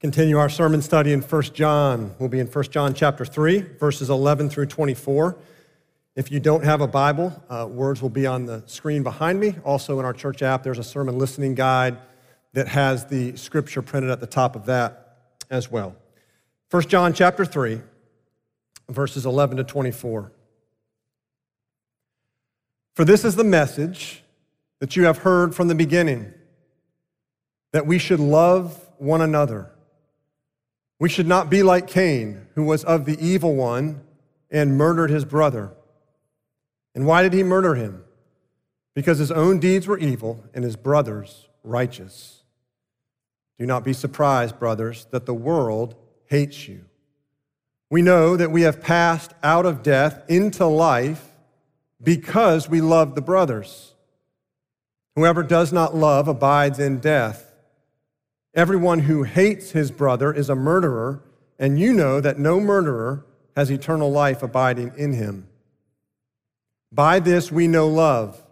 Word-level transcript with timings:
Continue 0.00 0.38
our 0.38 0.48
sermon 0.48 0.80
study 0.80 1.12
in 1.12 1.20
1 1.22 1.42
John. 1.54 2.14
We'll 2.20 2.28
be 2.28 2.38
in 2.38 2.46
1 2.46 2.64
John 2.66 2.94
chapter 2.94 3.24
3, 3.24 3.58
verses 3.80 4.10
11 4.10 4.48
through 4.48 4.66
24. 4.66 5.36
If 6.14 6.30
you 6.30 6.38
don't 6.38 6.64
have 6.64 6.80
a 6.80 6.86
Bible, 6.86 7.42
uh, 7.50 7.66
words 7.68 8.00
will 8.00 8.08
be 8.08 8.24
on 8.24 8.46
the 8.46 8.62
screen 8.66 9.02
behind 9.02 9.40
me. 9.40 9.56
Also, 9.64 9.98
in 9.98 10.04
our 10.04 10.12
church 10.12 10.40
app, 10.40 10.62
there's 10.62 10.78
a 10.78 10.84
sermon 10.84 11.18
listening 11.18 11.56
guide 11.56 11.98
that 12.52 12.68
has 12.68 13.06
the 13.06 13.36
scripture 13.36 13.82
printed 13.82 14.12
at 14.12 14.20
the 14.20 14.26
top 14.28 14.54
of 14.54 14.66
that 14.66 15.16
as 15.50 15.68
well. 15.68 15.96
1 16.70 16.82
John 16.84 17.12
chapter 17.12 17.44
3, 17.44 17.80
verses 18.88 19.26
11 19.26 19.56
to 19.56 19.64
24. 19.64 20.30
For 22.94 23.04
this 23.04 23.24
is 23.24 23.34
the 23.34 23.42
message 23.42 24.22
that 24.78 24.94
you 24.94 25.06
have 25.06 25.18
heard 25.18 25.56
from 25.56 25.66
the 25.66 25.74
beginning 25.74 26.32
that 27.72 27.84
we 27.84 27.98
should 27.98 28.20
love 28.20 28.80
one 28.98 29.20
another. 29.20 29.72
We 30.98 31.08
should 31.08 31.28
not 31.28 31.48
be 31.48 31.62
like 31.62 31.86
Cain, 31.86 32.46
who 32.54 32.64
was 32.64 32.84
of 32.84 33.04
the 33.04 33.18
evil 33.24 33.54
one 33.54 34.02
and 34.50 34.76
murdered 34.76 35.10
his 35.10 35.24
brother. 35.24 35.72
And 36.94 37.06
why 37.06 37.22
did 37.22 37.32
he 37.32 37.42
murder 37.42 37.74
him? 37.74 38.04
Because 38.94 39.18
his 39.18 39.30
own 39.30 39.60
deeds 39.60 39.86
were 39.86 39.98
evil 39.98 40.42
and 40.54 40.64
his 40.64 40.74
brother's 40.74 41.48
righteous. 41.62 42.42
Do 43.58 43.66
not 43.66 43.84
be 43.84 43.92
surprised, 43.92 44.58
brothers, 44.58 45.06
that 45.10 45.26
the 45.26 45.34
world 45.34 45.94
hates 46.26 46.66
you. 46.66 46.84
We 47.90 48.02
know 48.02 48.36
that 48.36 48.50
we 48.50 48.62
have 48.62 48.80
passed 48.80 49.32
out 49.42 49.66
of 49.66 49.82
death 49.82 50.22
into 50.28 50.66
life 50.66 51.32
because 52.02 52.68
we 52.68 52.80
love 52.80 53.14
the 53.14 53.22
brothers. 53.22 53.94
Whoever 55.16 55.42
does 55.42 55.72
not 55.72 55.94
love 55.94 56.28
abides 56.28 56.78
in 56.78 56.98
death. 56.98 57.47
Everyone 58.58 58.98
who 58.98 59.22
hates 59.22 59.70
his 59.70 59.92
brother 59.92 60.32
is 60.32 60.50
a 60.50 60.56
murderer, 60.56 61.22
and 61.60 61.78
you 61.78 61.92
know 61.92 62.20
that 62.20 62.40
no 62.40 62.58
murderer 62.58 63.24
has 63.54 63.70
eternal 63.70 64.10
life 64.10 64.42
abiding 64.42 64.90
in 64.96 65.12
him. 65.12 65.46
By 66.90 67.20
this 67.20 67.52
we 67.52 67.68
know 67.68 67.86
love, 67.86 68.44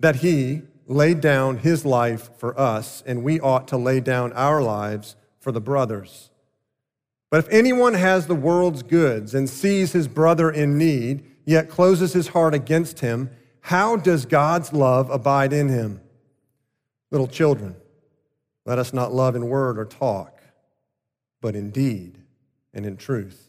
that 0.00 0.16
he 0.16 0.64
laid 0.86 1.22
down 1.22 1.56
his 1.56 1.86
life 1.86 2.28
for 2.36 2.60
us, 2.60 3.02
and 3.06 3.22
we 3.22 3.40
ought 3.40 3.66
to 3.68 3.78
lay 3.78 4.00
down 4.00 4.34
our 4.34 4.60
lives 4.60 5.16
for 5.40 5.50
the 5.50 5.62
brothers. 5.62 6.28
But 7.30 7.38
if 7.38 7.48
anyone 7.48 7.94
has 7.94 8.26
the 8.26 8.34
world's 8.34 8.82
goods 8.82 9.34
and 9.34 9.48
sees 9.48 9.92
his 9.92 10.08
brother 10.08 10.50
in 10.50 10.76
need, 10.76 11.24
yet 11.46 11.70
closes 11.70 12.12
his 12.12 12.28
heart 12.28 12.52
against 12.52 13.00
him, 13.00 13.30
how 13.62 13.96
does 13.96 14.26
God's 14.26 14.74
love 14.74 15.08
abide 15.08 15.54
in 15.54 15.70
him? 15.70 16.02
Little 17.10 17.28
children, 17.28 17.76
let 18.68 18.78
us 18.78 18.92
not 18.92 19.14
love 19.14 19.34
in 19.34 19.48
word 19.48 19.78
or 19.78 19.86
talk, 19.86 20.42
but 21.40 21.56
in 21.56 21.70
deed 21.70 22.18
and 22.74 22.84
in 22.84 22.98
truth. 22.98 23.48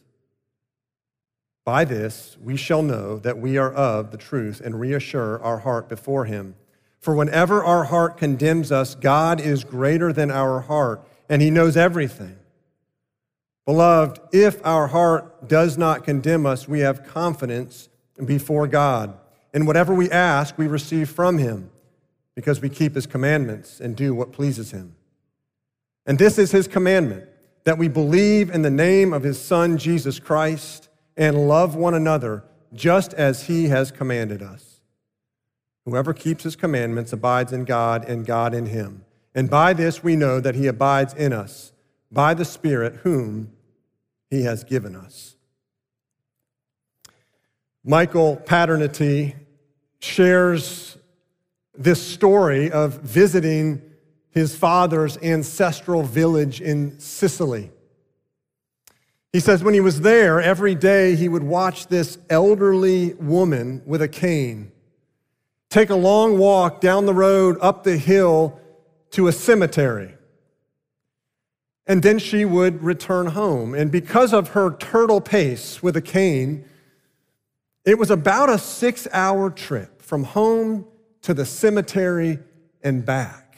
By 1.62 1.84
this 1.84 2.38
we 2.42 2.56
shall 2.56 2.82
know 2.82 3.18
that 3.18 3.36
we 3.36 3.58
are 3.58 3.70
of 3.70 4.12
the 4.12 4.16
truth 4.16 4.62
and 4.62 4.80
reassure 4.80 5.38
our 5.42 5.58
heart 5.58 5.90
before 5.90 6.24
Him. 6.24 6.54
For 7.00 7.14
whenever 7.14 7.62
our 7.62 7.84
heart 7.84 8.16
condemns 8.16 8.72
us, 8.72 8.94
God 8.94 9.42
is 9.42 9.62
greater 9.62 10.10
than 10.10 10.30
our 10.30 10.62
heart, 10.62 11.06
and 11.28 11.42
He 11.42 11.50
knows 11.50 11.76
everything. 11.76 12.38
Beloved, 13.66 14.20
if 14.32 14.64
our 14.64 14.86
heart 14.86 15.46
does 15.46 15.76
not 15.76 16.02
condemn 16.02 16.46
us, 16.46 16.66
we 16.66 16.80
have 16.80 17.06
confidence 17.06 17.90
before 18.24 18.66
God. 18.66 19.18
And 19.52 19.66
whatever 19.66 19.92
we 19.92 20.10
ask, 20.10 20.56
we 20.56 20.66
receive 20.66 21.10
from 21.10 21.36
Him, 21.36 21.70
because 22.34 22.62
we 22.62 22.70
keep 22.70 22.94
His 22.94 23.06
commandments 23.06 23.80
and 23.80 23.94
do 23.94 24.14
what 24.14 24.32
pleases 24.32 24.70
Him. 24.70 24.94
And 26.06 26.18
this 26.18 26.38
is 26.38 26.50
his 26.50 26.66
commandment 26.66 27.28
that 27.64 27.78
we 27.78 27.88
believe 27.88 28.50
in 28.50 28.62
the 28.62 28.70
name 28.70 29.12
of 29.12 29.22
his 29.22 29.40
Son, 29.40 29.76
Jesus 29.78 30.18
Christ, 30.18 30.88
and 31.16 31.48
love 31.48 31.74
one 31.74 31.94
another 31.94 32.44
just 32.72 33.12
as 33.14 33.46
he 33.46 33.66
has 33.66 33.90
commanded 33.90 34.42
us. 34.42 34.80
Whoever 35.84 36.12
keeps 36.12 36.44
his 36.44 36.56
commandments 36.56 37.12
abides 37.12 37.52
in 37.52 37.64
God, 37.64 38.08
and 38.08 38.24
God 38.24 38.54
in 38.54 38.66
him. 38.66 39.04
And 39.34 39.50
by 39.50 39.72
this 39.72 40.02
we 40.02 40.16
know 40.16 40.40
that 40.40 40.54
he 40.54 40.66
abides 40.66 41.14
in 41.14 41.32
us, 41.32 41.72
by 42.10 42.34
the 42.34 42.44
Spirit 42.44 42.96
whom 43.02 43.52
he 44.30 44.42
has 44.42 44.64
given 44.64 44.94
us. 44.94 45.36
Michael 47.84 48.36
Paternity 48.36 49.36
shares 50.00 50.96
this 51.76 52.04
story 52.06 52.70
of 52.70 53.00
visiting 53.00 53.89
his 54.30 54.54
father's 54.54 55.16
ancestral 55.18 56.02
village 56.02 56.60
in 56.60 56.98
Sicily. 57.00 57.70
He 59.32 59.40
says 59.40 59.62
when 59.62 59.74
he 59.74 59.80
was 59.80 60.00
there, 60.00 60.40
every 60.40 60.74
day 60.74 61.14
he 61.14 61.28
would 61.28 61.42
watch 61.42 61.86
this 61.86 62.18
elderly 62.28 63.14
woman 63.14 63.82
with 63.86 64.02
a 64.02 64.08
cane 64.08 64.72
take 65.70 65.88
a 65.88 65.94
long 65.94 66.36
walk 66.36 66.80
down 66.80 67.06
the 67.06 67.14
road, 67.14 67.56
up 67.60 67.84
the 67.84 67.96
hill 67.96 68.60
to 69.12 69.28
a 69.28 69.32
cemetery. 69.32 70.14
And 71.86 72.02
then 72.02 72.18
she 72.18 72.44
would 72.44 72.82
return 72.82 73.26
home. 73.26 73.74
And 73.74 73.90
because 73.90 74.32
of 74.32 74.48
her 74.48 74.70
turtle 74.76 75.20
pace 75.20 75.82
with 75.82 75.96
a 75.96 76.02
cane, 76.02 76.64
it 77.84 77.98
was 77.98 78.10
about 78.10 78.50
a 78.50 78.58
six 78.58 79.08
hour 79.12 79.50
trip 79.50 80.02
from 80.02 80.24
home 80.24 80.86
to 81.22 81.34
the 81.34 81.46
cemetery 81.46 82.38
and 82.82 83.04
back. 83.04 83.49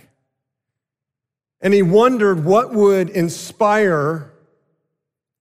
And 1.62 1.72
he 1.72 1.82
wondered 1.82 2.44
what 2.44 2.74
would 2.74 3.08
inspire 3.08 4.32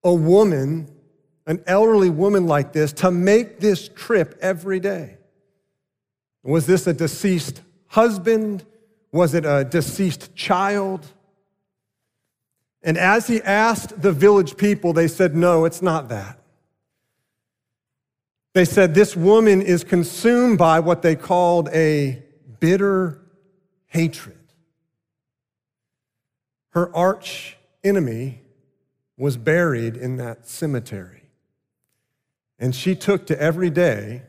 a 0.04 0.14
woman, 0.14 0.88
an 1.48 1.64
elderly 1.66 2.12
woman 2.12 2.46
like 2.46 2.74
this, 2.74 2.94
to 2.94 3.12
make 3.12 3.60
this 3.60 3.90
trip 3.90 4.38
every 4.40 4.80
day. 4.80 5.18
Was 6.44 6.68
this 6.68 6.86
a 6.86 6.94
deceased 6.94 7.62
husband? 7.88 8.64
Was 9.12 9.34
it 9.34 9.46
a 9.46 9.64
deceased 9.64 10.36
child? 10.36 11.08
And 12.84 12.98
as 12.98 13.28
he 13.28 13.42
asked 13.42 14.02
the 14.02 14.12
village 14.12 14.58
people, 14.58 14.94
they 14.94 15.08
said, 15.08 15.36
No, 15.36 15.66
it's 15.66 15.82
not 15.82 16.10
that. 16.10 16.40
They 18.54 18.66
said, 18.66 18.94
This 18.94 19.16
woman 19.16 19.62
is 19.62 19.84
consumed 19.84 20.58
by 20.58 20.80
what 20.80 21.02
they 21.02 21.16
called 21.16 21.70
a 21.70 22.24
bitter 22.60 23.22
hatred. 23.88 24.41
Her 26.72 26.94
arch 26.96 27.58
enemy 27.84 28.42
was 29.18 29.38
buried 29.38 29.96
in 29.96 30.18
that 30.18 30.48
cemetery. 30.48 31.24
And 32.58 32.76
she 32.76 32.96
took 32.96 33.26
to 33.28 33.40
every 33.42 33.70
day 33.70 34.24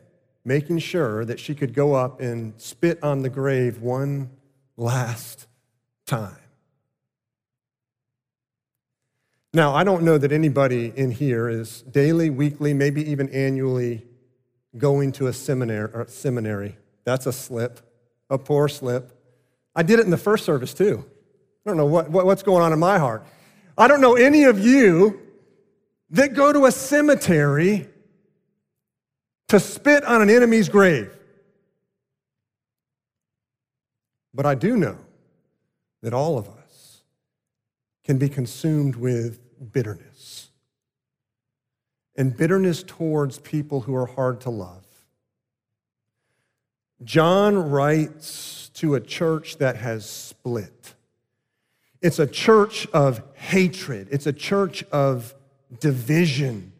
making 0.45 0.79
sure 0.79 1.23
that 1.25 1.39
she 1.39 1.55
could 1.55 1.73
go 1.73 1.93
up 1.93 2.19
and 2.19 2.53
spit 2.57 3.01
on 3.01 3.21
the 3.21 3.29
grave 3.29 3.81
one 3.81 4.29
last 4.75 5.47
time. 6.05 6.35
Now, 9.53 9.75
I 9.75 9.83
don't 9.83 10.03
know 10.03 10.17
that 10.17 10.31
anybody 10.31 10.91
in 10.95 11.11
here 11.11 11.47
is 11.47 11.83
daily, 11.83 12.29
weekly, 12.29 12.73
maybe 12.73 13.09
even 13.11 13.29
annually 13.29 14.03
going 14.77 15.11
to 15.13 15.27
a 15.27 15.33
seminary. 15.33 16.05
seminary. 16.07 16.75
That's 17.03 17.27
a 17.27 17.33
slip, 17.33 17.79
a 18.29 18.37
poor 18.37 18.67
slip. 18.67 19.11
I 19.75 19.83
did 19.83 19.99
it 19.99 20.05
in 20.05 20.11
the 20.11 20.17
first 20.17 20.43
service 20.43 20.73
too. 20.73 21.05
I 21.65 21.69
don't 21.69 21.77
know 21.77 21.85
what, 21.85 22.09
what, 22.09 22.25
what's 22.25 22.43
going 22.43 22.61
on 22.61 22.73
in 22.73 22.79
my 22.79 22.97
heart. 22.97 23.25
I 23.77 23.87
don't 23.87 24.01
know 24.01 24.15
any 24.15 24.43
of 24.43 24.59
you 24.59 25.21
that 26.09 26.33
go 26.33 26.53
to 26.53 26.65
a 26.65 26.71
cemetery 26.71 27.87
to 29.47 29.59
spit 29.59 30.03
on 30.03 30.21
an 30.21 30.29
enemy's 30.29 30.69
grave. 30.69 31.11
But 34.33 34.45
I 34.45 34.55
do 34.55 34.75
know 34.75 34.97
that 36.01 36.13
all 36.13 36.37
of 36.37 36.47
us 36.47 37.03
can 38.03 38.17
be 38.17 38.29
consumed 38.29 38.95
with 38.95 39.39
bitterness 39.71 40.49
and 42.15 42.35
bitterness 42.35 42.83
towards 42.83 43.39
people 43.39 43.81
who 43.81 43.95
are 43.95 44.05
hard 44.05 44.41
to 44.41 44.49
love. 44.49 44.85
John 47.03 47.71
writes 47.71 48.69
to 48.75 48.95
a 48.95 48.99
church 48.99 49.57
that 49.57 49.77
has 49.77 50.07
split. 50.09 50.93
It's 52.03 52.19
a 52.19 52.27
church 52.27 52.85
of 52.87 53.23
hatred. 53.33 54.09
It's 54.11 54.27
a 54.27 54.33
church 54.33 54.83
of 54.91 55.33
division. 55.79 56.73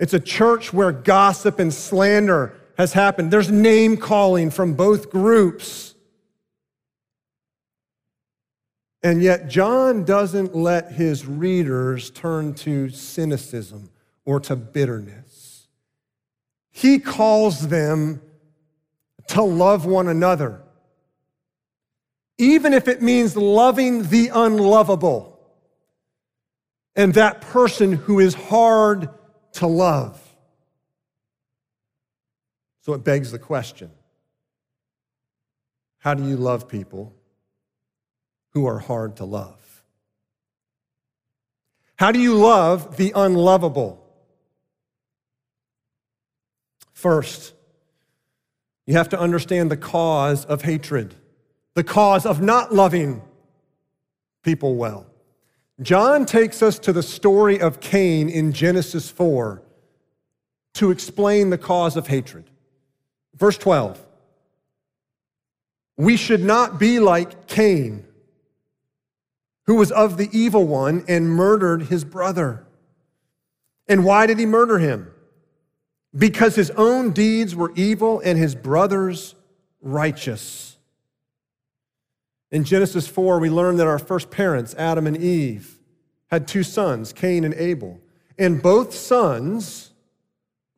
It's 0.00 0.12
a 0.12 0.20
church 0.20 0.72
where 0.72 0.90
gossip 0.90 1.60
and 1.60 1.72
slander 1.72 2.52
has 2.76 2.92
happened. 2.92 3.30
There's 3.30 3.50
name 3.50 3.96
calling 3.96 4.50
from 4.50 4.74
both 4.74 5.08
groups. 5.08 5.94
And 9.04 9.22
yet, 9.22 9.48
John 9.48 10.04
doesn't 10.04 10.56
let 10.56 10.90
his 10.92 11.24
readers 11.26 12.10
turn 12.10 12.54
to 12.54 12.88
cynicism 12.88 13.90
or 14.24 14.40
to 14.40 14.56
bitterness. 14.56 15.68
He 16.72 16.98
calls 16.98 17.68
them 17.68 18.20
to 19.28 19.42
love 19.42 19.86
one 19.86 20.08
another 20.08 20.65
even 22.38 22.72
if 22.72 22.88
it 22.88 23.00
means 23.02 23.36
loving 23.36 24.04
the 24.04 24.30
unlovable. 24.32 25.32
and 26.98 27.12
that 27.12 27.42
person 27.42 27.92
who 27.92 28.18
is 28.20 28.34
hard 28.34 29.10
to 29.52 29.66
love. 29.66 30.18
So 32.80 32.94
it 32.94 33.04
begs 33.04 33.30
the 33.32 33.38
question 33.38 33.90
how 35.98 36.14
do 36.14 36.26
you 36.26 36.36
love 36.36 36.68
people 36.68 37.12
who 38.50 38.66
are 38.66 38.78
hard 38.78 39.16
to 39.16 39.24
love? 39.24 39.82
How 41.96 42.12
do 42.12 42.20
you 42.20 42.34
love 42.34 42.96
the 42.96 43.12
unlovable? 43.14 44.02
First, 46.92 47.54
you 48.86 48.94
have 48.94 49.08
to 49.10 49.18
understand 49.18 49.70
the 49.70 49.76
cause 49.76 50.44
of 50.44 50.62
hatred, 50.62 51.14
the 51.76 51.84
cause 51.84 52.24
of 52.24 52.40
not 52.40 52.74
loving 52.74 53.22
people 54.42 54.76
well. 54.76 55.06
John 55.82 56.24
takes 56.24 56.62
us 56.62 56.78
to 56.80 56.92
the 56.92 57.02
story 57.02 57.60
of 57.60 57.80
Cain 57.80 58.30
in 58.30 58.52
Genesis 58.52 59.10
4 59.10 59.62
to 60.72 60.90
explain 60.90 61.50
the 61.50 61.58
cause 61.58 61.98
of 61.98 62.06
hatred. 62.06 62.48
Verse 63.34 63.58
12 63.58 64.02
We 65.98 66.16
should 66.16 66.42
not 66.42 66.80
be 66.80 66.98
like 66.98 67.46
Cain, 67.46 68.06
who 69.66 69.74
was 69.74 69.92
of 69.92 70.16
the 70.16 70.30
evil 70.32 70.66
one 70.66 71.04
and 71.06 71.28
murdered 71.28 71.82
his 71.82 72.06
brother. 72.06 72.66
And 73.86 74.02
why 74.02 74.26
did 74.26 74.38
he 74.38 74.46
murder 74.46 74.78
him? 74.78 75.10
Because 76.16 76.54
his 76.54 76.70
own 76.70 77.10
deeds 77.10 77.54
were 77.54 77.72
evil 77.74 78.20
and 78.20 78.38
his 78.38 78.54
brother's 78.54 79.34
righteous. 79.82 80.75
In 82.50 82.64
Genesis 82.64 83.08
4, 83.08 83.38
we 83.38 83.50
learn 83.50 83.76
that 83.76 83.86
our 83.86 83.98
first 83.98 84.30
parents, 84.30 84.74
Adam 84.74 85.06
and 85.06 85.16
Eve, 85.16 85.78
had 86.30 86.46
two 86.46 86.62
sons, 86.62 87.12
Cain 87.12 87.44
and 87.44 87.54
Abel. 87.54 88.00
And 88.38 88.62
both 88.62 88.94
sons 88.94 89.90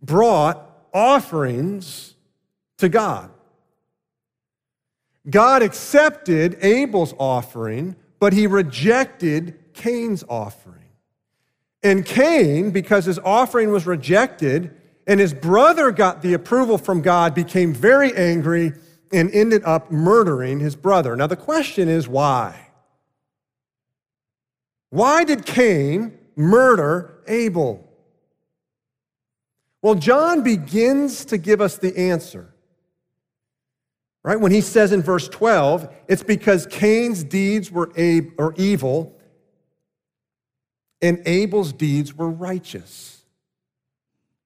brought 0.01 0.65
offerings 0.95 2.15
to 2.79 2.89
God. 2.89 3.31
God 5.29 5.63
accepted 5.63 6.57
Abel's 6.63 7.15
offering, 7.19 7.97
but 8.19 8.33
he 8.33 8.47
rejected 8.47 9.59
Cain's 9.75 10.25
offering. 10.29 10.75
And 11.83 12.05
Cain, 12.05 12.71
because 12.71 13.05
his 13.05 13.19
offering 13.19 13.71
was 13.71 13.87
rejected 13.87 14.75
and 15.07 15.21
his 15.21 15.33
brother 15.33 15.91
got 15.91 16.23
the 16.23 16.35
approval 16.35 16.77
from 16.79 17.03
God, 17.03 17.35
became 17.35 17.73
very 17.73 18.15
angry 18.15 18.73
and 19.13 19.31
ended 19.33 19.63
up 19.65 19.91
murdering 19.91 20.61
his 20.61 20.77
brother. 20.77 21.17
Now, 21.17 21.27
the 21.27 21.37
question 21.37 21.89
is 21.89 22.09
why? 22.09 22.69
Why 24.91 25.25
did 25.25 25.45
Cain 25.45 26.19
murder 26.37 27.23
Abel? 27.27 27.85
Well, 29.83 29.95
John 29.95 30.43
begins 30.43 31.25
to 31.27 31.39
give 31.39 31.61
us 31.61 31.79
the 31.79 31.97
answer. 31.97 32.55
Right? 34.23 34.41
When 34.41 34.53
he 34.53 34.61
says 34.61 34.93
in 34.93 35.03
verse 35.03 35.29
12, 35.29 35.93
it's 36.09 36.23
because 36.23 36.67
Cain's 36.67 37.25
deeds 37.25 37.71
were, 37.71 37.91
or 38.37 38.55
evil 38.57 39.19
and 41.01 41.23
Abel's 41.27 41.73
deeds 41.73 42.15
were 42.15 42.29
righteous. 42.29 43.23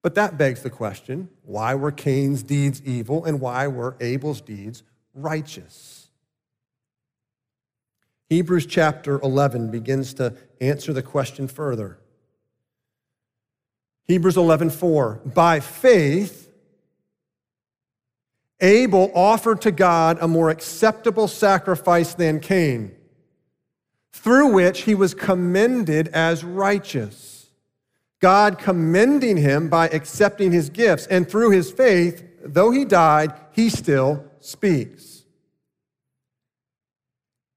But 0.03 0.15
that 0.15 0.37
begs 0.37 0.61
the 0.61 0.69
question 0.69 1.29
why 1.43 1.73
were 1.73 1.91
Cain's 1.91 2.43
deeds 2.43 2.81
evil 2.83 3.25
and 3.25 3.39
why 3.39 3.67
were 3.67 3.95
Abel's 3.99 4.41
deeds 4.41 4.83
righteous? 5.15 6.09
Hebrews 8.29 8.65
chapter 8.65 9.19
11 9.21 9.71
begins 9.71 10.13
to 10.15 10.35
answer 10.59 10.91
the 10.93 11.01
question 11.01 11.47
further. 11.47 11.99
Hebrews 14.05 14.35
11:4 14.35 15.33
By 15.33 15.61
faith 15.61 16.49
Abel 18.59 19.11
offered 19.15 19.61
to 19.61 19.71
God 19.71 20.17
a 20.21 20.27
more 20.27 20.49
acceptable 20.49 21.27
sacrifice 21.27 22.13
than 22.13 22.39
Cain, 22.39 22.95
through 24.11 24.53
which 24.53 24.81
he 24.81 24.95
was 24.95 25.13
commended 25.13 26.09
as 26.09 26.43
righteous. 26.43 27.32
God 28.23 28.57
commending 28.57 29.35
him 29.35 29.67
by 29.67 29.89
accepting 29.89 30.53
his 30.53 30.69
gifts, 30.69 31.07
and 31.07 31.29
through 31.29 31.49
his 31.49 31.69
faith, 31.69 32.23
though 32.41 32.71
he 32.71 32.85
died, 32.85 33.33
he 33.51 33.69
still 33.69 34.23
speaks. 34.39 35.25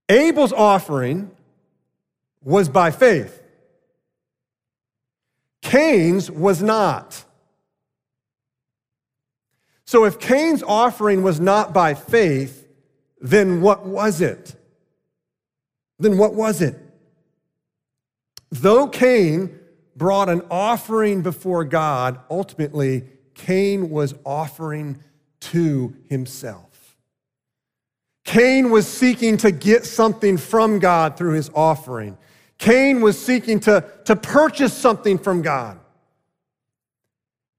Abel's 0.09 0.53
offering 0.53 1.31
was 2.43 2.69
by 2.69 2.91
faith. 2.91 3.41
Cain's 5.63 6.33
was 6.33 6.61
not. 6.61 7.25
So 9.85 10.03
if 10.03 10.19
Cain's 10.19 10.65
offering 10.65 11.23
was 11.23 11.39
not 11.39 11.73
by 11.73 11.95
faith, 11.95 12.67
then 13.21 13.61
what 13.61 13.87
was 13.87 14.21
it? 14.21 14.57
Then 16.01 16.19
what 16.19 16.35
was 16.35 16.61
it? 16.61 16.77
Though 18.51 18.89
Cain 18.89 19.61
brought 19.97 20.29
an 20.29 20.43
offering 20.51 21.23
before 21.23 21.65
God, 21.65 22.21
ultimately, 22.31 23.05
Cain 23.35 23.91
was 23.91 24.15
offering 24.25 24.99
to 25.41 25.95
himself. 26.09 26.97
Cain 28.25 28.71
was 28.71 28.87
seeking 28.89 29.37
to 29.39 29.53
get 29.53 29.87
something 29.87 30.37
from 30.37 30.79
God 30.79 31.17
through 31.17 31.35
his 31.35 31.51
offering. 31.55 32.19
Cain 32.59 33.01
was 33.01 33.19
seeking 33.19 33.61
to, 33.61 33.85
to 34.05 34.17
purchase 34.17 34.77
something 34.77 35.19
from 35.19 35.43
God. 35.43 35.79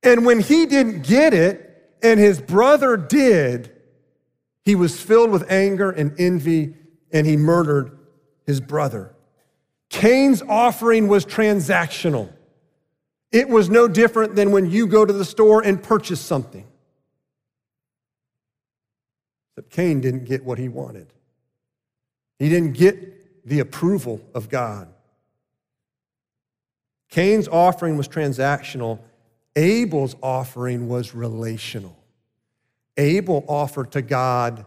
And 0.03 0.25
when 0.25 0.39
he 0.39 0.65
didn't 0.65 1.03
get 1.03 1.33
it, 1.33 1.63
and 2.03 2.19
his 2.19 2.39
brother 2.39 2.97
did, 2.97 3.71
he 4.63 4.75
was 4.75 4.99
filled 4.99 5.31
with 5.31 5.49
anger 5.51 5.89
and 5.89 6.13
envy, 6.19 6.75
and 7.11 7.25
he 7.25 7.37
murdered 7.37 7.97
his 8.45 8.59
brother. 8.59 9.15
Cain's 9.89 10.41
offering 10.41 11.07
was 11.07 11.25
transactional. 11.25 12.31
It 13.31 13.49
was 13.49 13.69
no 13.69 13.87
different 13.87 14.35
than 14.35 14.51
when 14.51 14.69
you 14.69 14.87
go 14.87 15.05
to 15.05 15.13
the 15.13 15.25
store 15.25 15.61
and 15.61 15.81
purchase 15.81 16.21
something. 16.21 16.65
But 19.55 19.69
Cain 19.69 20.01
didn't 20.01 20.25
get 20.25 20.43
what 20.43 20.59
he 20.59 20.69
wanted. 20.69 21.07
He 22.39 22.49
didn't 22.49 22.73
get 22.73 23.45
the 23.47 23.59
approval 23.59 24.21
of 24.33 24.49
God. 24.49 24.87
Cain's 27.09 27.47
offering 27.47 27.97
was 27.97 28.07
transactional, 28.07 28.99
Abel's 29.55 30.15
offering 30.21 30.87
was 30.87 31.15
relational. 31.15 31.97
Abel 32.97 33.45
offered 33.47 33.91
to 33.93 34.01
God 34.01 34.65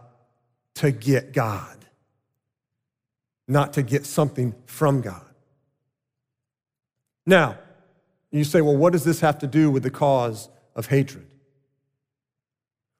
to 0.75 0.91
get 0.91 1.33
God, 1.33 1.77
not 3.51 3.73
to 3.73 3.83
get 3.83 4.05
something 4.05 4.55
from 4.65 5.01
God. 5.01 5.25
Now, 7.25 7.57
you 8.31 8.45
say, 8.45 8.61
well, 8.61 8.77
what 8.77 8.93
does 8.93 9.03
this 9.03 9.19
have 9.19 9.39
to 9.39 9.47
do 9.47 9.69
with 9.69 9.83
the 9.83 9.91
cause 9.91 10.47
of 10.73 10.87
hatred? 10.87 11.27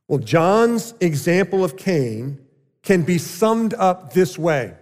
Well, 0.10 0.20
John's 0.20 0.94
example 1.00 1.64
of 1.64 1.78
Cain 1.78 2.46
can 2.84 3.04
be 3.04 3.18
summed 3.18 3.74
up 3.76 4.12
this 4.14 4.38
way 4.38 4.76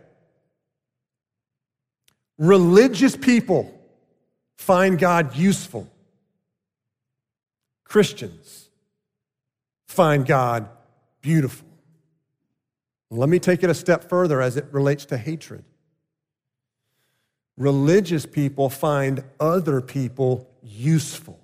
religious 2.39 3.15
people 3.15 3.79
find 4.57 4.97
God 4.97 5.35
useful 5.35 5.88
Christians 7.83 8.69
find 9.88 10.25
God 10.25 10.67
beautiful. 11.21 11.68
Let 13.11 13.29
me 13.29 13.39
take 13.39 13.63
it 13.63 13.69
a 13.69 13.73
step 13.73 14.07
further 14.07 14.41
as 14.41 14.57
it 14.57 14.65
relates 14.71 15.05
to 15.05 15.17
hatred. 15.17 15.63
Religious 17.57 18.25
people 18.25 18.69
find 18.69 19.23
other 19.39 19.81
people 19.81 20.49
useful. 20.61 21.39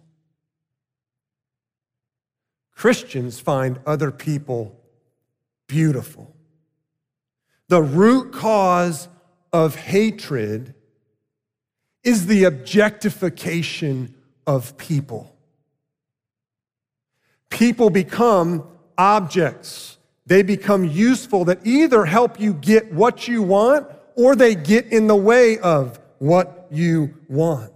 Christians 2.74 3.40
find 3.40 3.80
other 3.86 4.12
people 4.12 4.80
beautiful. 5.68 6.36
The 7.68 7.82
root 7.82 8.32
cause 8.32 9.08
of 9.52 9.76
hatred 9.76 10.76
is 12.04 12.28
the 12.28 12.44
objectification 12.44 14.14
of 14.46 14.78
people 14.78 15.36
people 17.56 17.90
become 17.90 18.68
objects. 18.98 19.98
They 20.26 20.42
become 20.42 20.86
useful 20.86 21.46
that 21.46 21.66
either 21.66 22.06
help 22.06 22.40
you 22.40 22.54
get 22.54 22.92
what 22.92 23.28
you 23.28 23.44
want 23.44 23.88
or 24.16 24.36
they 24.36 24.56
get 24.56 24.88
in 24.88 25.08
the 25.08 25.16
way 25.16 25.60
of 25.60 26.00
what 26.18 26.68
you 26.72 27.14
want. 27.28 27.72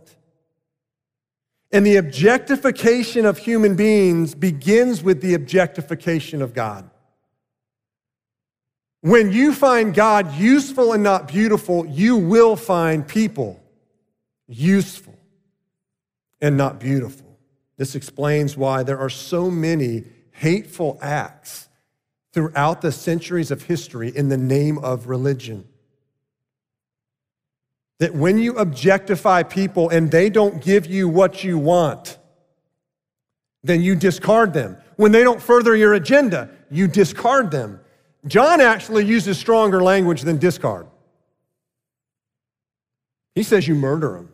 And 1.72 1.86
the 1.86 1.98
objectification 1.98 3.26
of 3.26 3.38
human 3.38 3.76
beings 3.76 4.34
begins 4.34 5.04
with 5.04 5.22
the 5.22 5.36
objectification 5.36 6.42
of 6.42 6.54
God. 6.54 6.90
When 9.02 9.32
you 9.32 9.54
find 9.54 9.94
God 9.94 10.34
useful 10.34 10.94
and 10.94 11.04
not 11.04 11.28
beautiful, 11.28 11.86
you 11.86 12.18
will 12.18 12.56
find 12.56 13.08
people 13.08 13.62
useful, 14.50 15.18
and 16.42 16.58
not 16.58 16.80
beautiful. 16.80 17.38
This 17.78 17.96
explains 17.96 18.58
why 18.58 18.84
there 18.84 18.98
are 18.98 19.10
so 19.10 19.50
many 19.52 20.06
hateful 20.32 20.98
acts 21.02 21.69
throughout 22.34 22.82
the 22.82 22.92
centuries 22.92 23.52
of 23.52 23.64
history 23.64 24.16
in 24.16 24.30
the 24.30 24.38
name 24.38 24.78
of 24.80 25.08
religion. 25.08 25.68
That 28.00 28.14
when 28.14 28.38
you 28.38 28.56
objectify 28.58 29.44
people 29.44 29.90
and 29.90 30.10
they 30.12 30.30
don't 30.30 30.64
give 30.64 30.86
you 30.86 31.10
what 31.10 31.44
you 31.44 31.58
want, 31.58 32.18
then 33.64 33.82
you 33.82 33.96
discard 33.96 34.54
them. 34.54 34.78
When 34.96 35.12
they 35.12 35.24
don't 35.24 35.42
further 35.42 35.76
your 35.76 35.94
agenda, 35.94 36.50
you 36.70 36.88
discard 36.88 37.52
them. 37.52 37.80
John 38.28 38.62
actually 38.62 39.06
uses 39.06 39.38
stronger 39.38 39.82
language 39.82 40.22
than 40.22 40.38
discard. 40.38 40.88
He 43.36 43.44
says 43.44 43.68
you 43.68 43.76
murder 43.76 44.14
them. 44.14 44.30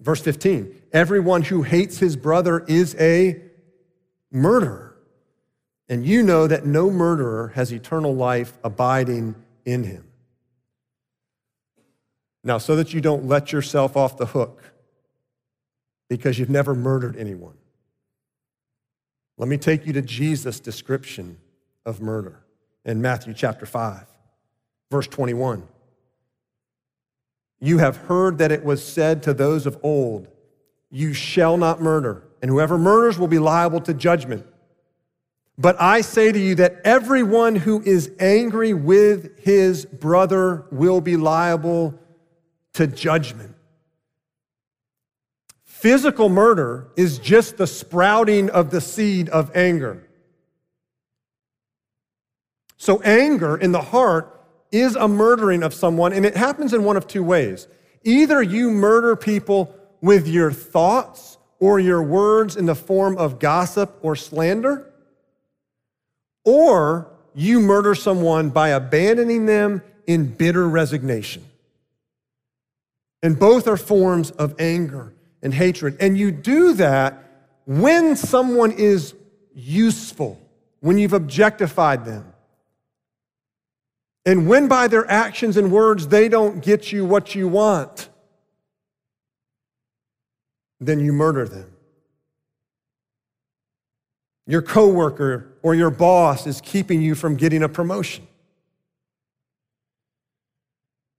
Verse 0.00 0.20
15 0.20 0.76
everyone 0.92 1.42
who 1.42 1.62
hates 1.62 1.98
his 1.98 2.16
brother 2.16 2.64
is 2.66 2.96
a 2.98 3.40
murderer. 4.32 4.89
And 5.90 6.06
you 6.06 6.22
know 6.22 6.46
that 6.46 6.64
no 6.64 6.88
murderer 6.88 7.48
has 7.56 7.72
eternal 7.72 8.14
life 8.14 8.56
abiding 8.62 9.34
in 9.64 9.82
him. 9.82 10.04
Now, 12.44 12.58
so 12.58 12.76
that 12.76 12.94
you 12.94 13.00
don't 13.00 13.26
let 13.26 13.52
yourself 13.52 13.96
off 13.96 14.16
the 14.16 14.26
hook 14.26 14.62
because 16.08 16.38
you've 16.38 16.48
never 16.48 16.76
murdered 16.76 17.16
anyone, 17.16 17.54
let 19.36 19.48
me 19.48 19.58
take 19.58 19.84
you 19.84 19.92
to 19.94 20.02
Jesus' 20.02 20.60
description 20.60 21.38
of 21.84 22.00
murder 22.00 22.44
in 22.84 23.02
Matthew 23.02 23.34
chapter 23.34 23.66
5, 23.66 24.06
verse 24.92 25.08
21. 25.08 25.66
You 27.58 27.78
have 27.78 27.96
heard 27.96 28.38
that 28.38 28.52
it 28.52 28.64
was 28.64 28.82
said 28.84 29.24
to 29.24 29.34
those 29.34 29.66
of 29.66 29.76
old, 29.82 30.28
You 30.88 31.12
shall 31.12 31.56
not 31.56 31.82
murder, 31.82 32.22
and 32.40 32.48
whoever 32.48 32.78
murders 32.78 33.18
will 33.18 33.28
be 33.28 33.40
liable 33.40 33.80
to 33.80 33.92
judgment. 33.92 34.46
But 35.60 35.78
I 35.78 36.00
say 36.00 36.32
to 36.32 36.38
you 36.38 36.54
that 36.54 36.80
everyone 36.84 37.54
who 37.54 37.82
is 37.82 38.10
angry 38.18 38.72
with 38.72 39.38
his 39.40 39.84
brother 39.84 40.64
will 40.70 41.02
be 41.02 41.18
liable 41.18 42.00
to 42.72 42.86
judgment. 42.86 43.54
Physical 45.64 46.30
murder 46.30 46.90
is 46.96 47.18
just 47.18 47.58
the 47.58 47.66
sprouting 47.66 48.48
of 48.48 48.70
the 48.70 48.80
seed 48.80 49.28
of 49.28 49.54
anger. 49.54 50.08
So, 52.78 53.02
anger 53.02 53.54
in 53.54 53.72
the 53.72 53.82
heart 53.82 54.42
is 54.72 54.96
a 54.96 55.08
murdering 55.08 55.62
of 55.62 55.74
someone, 55.74 56.14
and 56.14 56.24
it 56.24 56.38
happens 56.38 56.72
in 56.72 56.84
one 56.84 56.96
of 56.96 57.06
two 57.06 57.22
ways. 57.22 57.68
Either 58.02 58.42
you 58.42 58.70
murder 58.70 59.14
people 59.14 59.74
with 60.00 60.26
your 60.26 60.52
thoughts 60.52 61.36
or 61.58 61.78
your 61.78 62.02
words 62.02 62.56
in 62.56 62.64
the 62.64 62.74
form 62.74 63.18
of 63.18 63.38
gossip 63.38 63.98
or 64.00 64.16
slander, 64.16 64.89
or 66.44 67.10
you 67.34 67.60
murder 67.60 67.94
someone 67.94 68.50
by 68.50 68.70
abandoning 68.70 69.46
them 69.46 69.82
in 70.06 70.26
bitter 70.26 70.68
resignation. 70.68 71.44
And 73.22 73.38
both 73.38 73.68
are 73.68 73.76
forms 73.76 74.30
of 74.30 74.54
anger 74.58 75.12
and 75.42 75.52
hatred. 75.52 75.96
And 76.00 76.18
you 76.18 76.30
do 76.30 76.74
that 76.74 77.22
when 77.66 78.16
someone 78.16 78.72
is 78.72 79.14
useful, 79.54 80.40
when 80.80 80.98
you've 80.98 81.12
objectified 81.12 82.04
them. 82.04 82.32
And 84.26 84.48
when 84.48 84.68
by 84.68 84.88
their 84.88 85.08
actions 85.10 85.56
and 85.56 85.70
words 85.72 86.08
they 86.08 86.28
don't 86.28 86.62
get 86.62 86.92
you 86.92 87.04
what 87.04 87.34
you 87.34 87.48
want, 87.48 88.08
then 90.78 91.00
you 91.00 91.12
murder 91.12 91.46
them. 91.46 91.70
Your 94.50 94.62
coworker 94.62 95.46
or 95.62 95.76
your 95.76 95.90
boss 95.90 96.44
is 96.44 96.60
keeping 96.60 97.00
you 97.00 97.14
from 97.14 97.36
getting 97.36 97.62
a 97.62 97.68
promotion. 97.68 98.26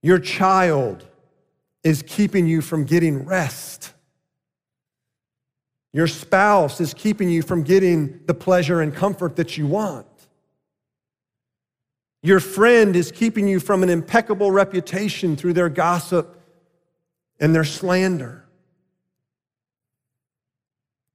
Your 0.02 0.18
child 0.18 1.06
is 1.82 2.04
keeping 2.06 2.46
you 2.46 2.60
from 2.60 2.84
getting 2.84 3.24
rest. 3.24 3.94
Your 5.94 6.06
spouse 6.06 6.78
is 6.78 6.92
keeping 6.92 7.30
you 7.30 7.40
from 7.40 7.62
getting 7.62 8.20
the 8.26 8.34
pleasure 8.34 8.82
and 8.82 8.94
comfort 8.94 9.36
that 9.36 9.56
you 9.56 9.66
want. 9.66 10.06
Your 12.22 12.38
friend 12.38 12.94
is 12.94 13.10
keeping 13.10 13.48
you 13.48 13.60
from 13.60 13.82
an 13.82 13.88
impeccable 13.88 14.50
reputation 14.50 15.36
through 15.36 15.54
their 15.54 15.70
gossip 15.70 16.38
and 17.40 17.54
their 17.54 17.64
slander. 17.64 18.44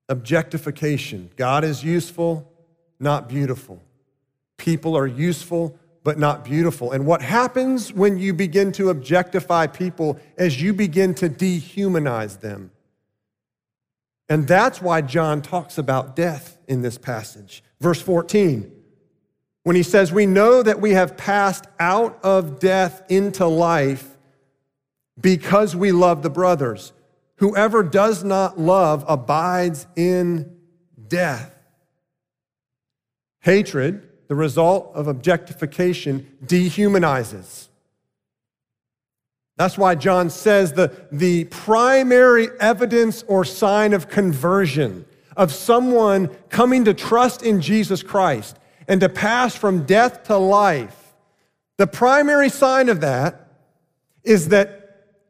Objectification. 0.10 1.30
God 1.36 1.64
is 1.64 1.84
useful, 1.84 2.52
not 3.00 3.28
beautiful. 3.28 3.84
People 4.58 4.98
are 4.98 5.08
useful, 5.08 5.78
but 6.04 6.18
not 6.18 6.46
beautiful. 6.46 6.92
And 6.92 7.06
what 7.06 7.22
happens 7.22 7.92
when 7.92 8.18
you 8.18 8.34
begin 8.34 8.72
to 8.74 8.90
objectify 8.90 9.68
people 9.68 10.20
as 10.38 10.62
you 10.62 10.74
begin 10.74 11.14
to 11.16 11.30
dehumanize 11.30 12.40
them? 12.40 12.72
And 14.30 14.48
that's 14.48 14.82
why 14.82 15.02
John 15.02 15.42
talks 15.42 15.78
about 15.78 16.16
death 16.16 16.58
in 16.68 16.82
this 16.82 16.98
passage. 16.98 17.64
Verse 17.80 18.02
14 18.02 18.74
when 19.68 19.76
he 19.76 19.84
says, 19.84 20.14
We 20.14 20.26
know 20.26 20.64
that 20.64 20.80
we 20.80 20.92
have 20.92 21.18
passed 21.18 21.66
out 21.78 22.24
of 22.24 22.58
death 22.58 23.04
into 23.10 23.46
life 23.48 24.18
because 25.20 25.76
we 25.76 25.92
love 25.92 26.24
the 26.24 26.30
brothers. 26.30 26.94
Whoever 27.38 27.84
does 27.84 28.24
not 28.24 28.60
love 28.60 29.06
abides 29.08 29.88
in 29.96 30.58
death. 31.08 31.56
Hatred, 33.42 34.08
the 34.28 34.36
result 34.36 34.92
of 34.94 35.08
objectification, 35.08 36.28
dehumanizes. 36.46 37.68
That's 39.56 39.78
why 39.78 39.96
John 39.96 40.30
says 40.30 40.74
the, 40.74 40.92
the 41.12 41.46
primary 41.46 42.50
evidence 42.60 43.24
or 43.28 43.44
sign 43.44 43.94
of 43.94 44.08
conversion 44.08 45.06
of 45.36 45.54
someone 45.54 46.28
coming 46.50 46.86
to 46.86 46.94
trust 46.94 47.44
in 47.44 47.62
Jesus 47.62 48.02
Christ 48.04 48.58
and 48.88 49.00
to 49.02 49.10
pass 49.10 49.56
from 49.56 49.86
death 49.86 50.24
to 50.26 50.38
life, 50.38 51.14
the 51.78 51.88
primary 51.88 52.50
sign 52.50 52.90
of 52.90 53.02
that 53.02 53.52
is 54.24 54.50
that 54.50 54.84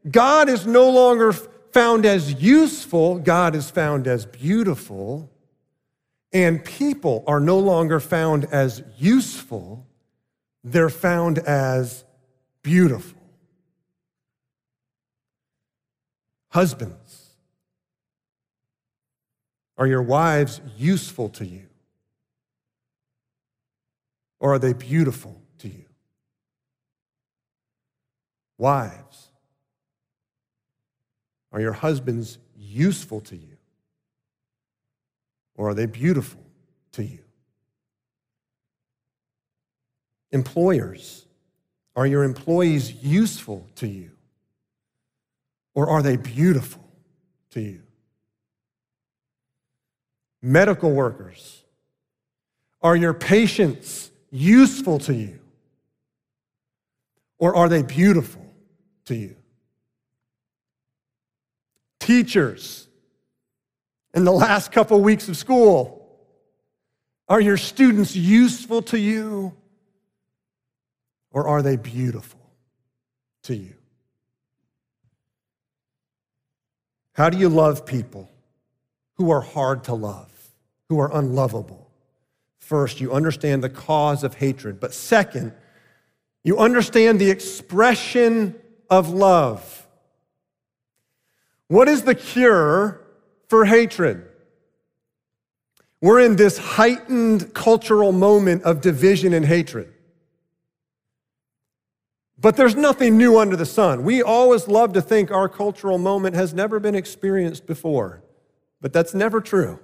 God 0.10 0.48
is 0.48 0.66
no 0.66 0.90
longer 0.90 1.34
found 1.78 2.08
as 2.08 2.42
useful, 2.42 3.20
God 3.20 3.56
is 3.56 3.70
found 3.70 4.08
as 4.08 4.26
beautiful, 4.26 5.30
and 6.34 6.66
people 6.66 7.24
are 7.28 7.40
no 7.40 7.60
longer 7.60 8.00
found 8.00 8.46
as 8.46 8.82
useful, 8.98 9.86
they're 10.64 10.90
found 10.90 11.38
as 11.38 12.04
beautiful. 12.64 13.22
Husbands, 16.50 17.36
are 19.78 19.86
your 19.86 20.02
wives 20.02 20.60
useful 20.78 21.30
to 21.30 21.46
you? 21.46 21.68
Or 24.40 24.56
are 24.56 24.60
they 24.60 24.74
beautiful 24.74 25.40
to 25.60 25.68
you? 25.68 25.86
Wives, 28.58 29.27
are 31.58 31.62
your 31.62 31.74
husbands 31.74 32.38
useful 32.56 33.20
to 33.20 33.36
you? 33.36 33.58
Or 35.56 35.70
are 35.70 35.74
they 35.74 35.88
beautiful 35.88 36.44
to 36.92 37.04
you? 37.04 37.18
Employers, 40.32 41.26
are 41.96 42.06
your 42.06 42.24
employees 42.24 42.94
useful 42.94 43.66
to 43.78 43.88
you? 43.88 44.12
Or 45.74 45.90
are 45.90 46.04
they 46.04 46.16
beautiful 46.16 46.88
to 47.50 47.62
you? 47.62 47.82
Medical 50.44 50.92
workers, 50.92 51.64
are 52.84 52.96
your 52.96 53.16
patients 53.16 54.12
useful 54.30 55.00
to 55.00 55.14
you? 55.16 55.40
Or 57.40 57.56
are 57.56 57.68
they 57.68 57.82
beautiful 57.82 58.46
to 59.06 59.16
you? 59.16 59.36
Teachers, 62.08 62.88
in 64.14 64.24
the 64.24 64.32
last 64.32 64.72
couple 64.72 65.02
weeks 65.02 65.28
of 65.28 65.36
school, 65.36 66.10
are 67.28 67.42
your 67.42 67.58
students 67.58 68.16
useful 68.16 68.82
to 68.84 68.98
you? 68.98 69.54
Or 71.32 71.50
are 71.50 71.62
they 71.62 71.76
beautiful 71.76 72.40
to 73.44 73.58
you? 73.58 73.74
How 77.12 77.30
do 77.30 77.38
you 77.38 77.50
love 77.50 77.86
people 77.86 78.32
who 79.16 79.30
are 79.30 79.42
hard 79.42 79.84
to 79.84 79.94
love, 79.94 80.32
who 80.88 81.02
are 81.02 81.14
unlovable? 81.14 81.92
First, 82.60 83.02
you 83.02 83.12
understand 83.12 83.62
the 83.62 83.70
cause 83.70 84.24
of 84.24 84.36
hatred. 84.36 84.80
But 84.80 84.94
second, 84.94 85.52
you 86.42 86.58
understand 86.58 87.20
the 87.20 87.32
expression 87.32 88.56
of 88.90 89.10
love. 89.10 89.87
What 91.68 91.88
is 91.88 92.04
the 92.04 92.16
cure 92.16 93.02
for 93.50 93.66
hatred? 93.66 94.26
We're 96.02 96.22
in 96.22 96.36
this 96.36 96.58
heightened 96.58 97.54
cultural 97.54 98.12
moment 98.12 98.64
of 98.64 98.82
division 98.82 99.34
and 99.34 99.46
hatred. 99.46 99.92
But 102.40 102.56
there's 102.56 102.76
nothing 102.76 103.18
new 103.18 103.40
under 103.40 103.56
the 103.56 103.66
sun. 103.66 104.04
We 104.04 104.22
always 104.22 104.68
love 104.68 104.94
to 104.94 105.02
think 105.02 105.32
our 105.32 105.50
cultural 105.50 105.98
moment 105.98 106.36
has 106.36 106.54
never 106.54 106.80
been 106.80 106.94
experienced 106.94 107.66
before, 107.66 108.22
but 108.80 108.94
that's 108.94 109.16
never 109.16 109.42
true. 109.42 109.80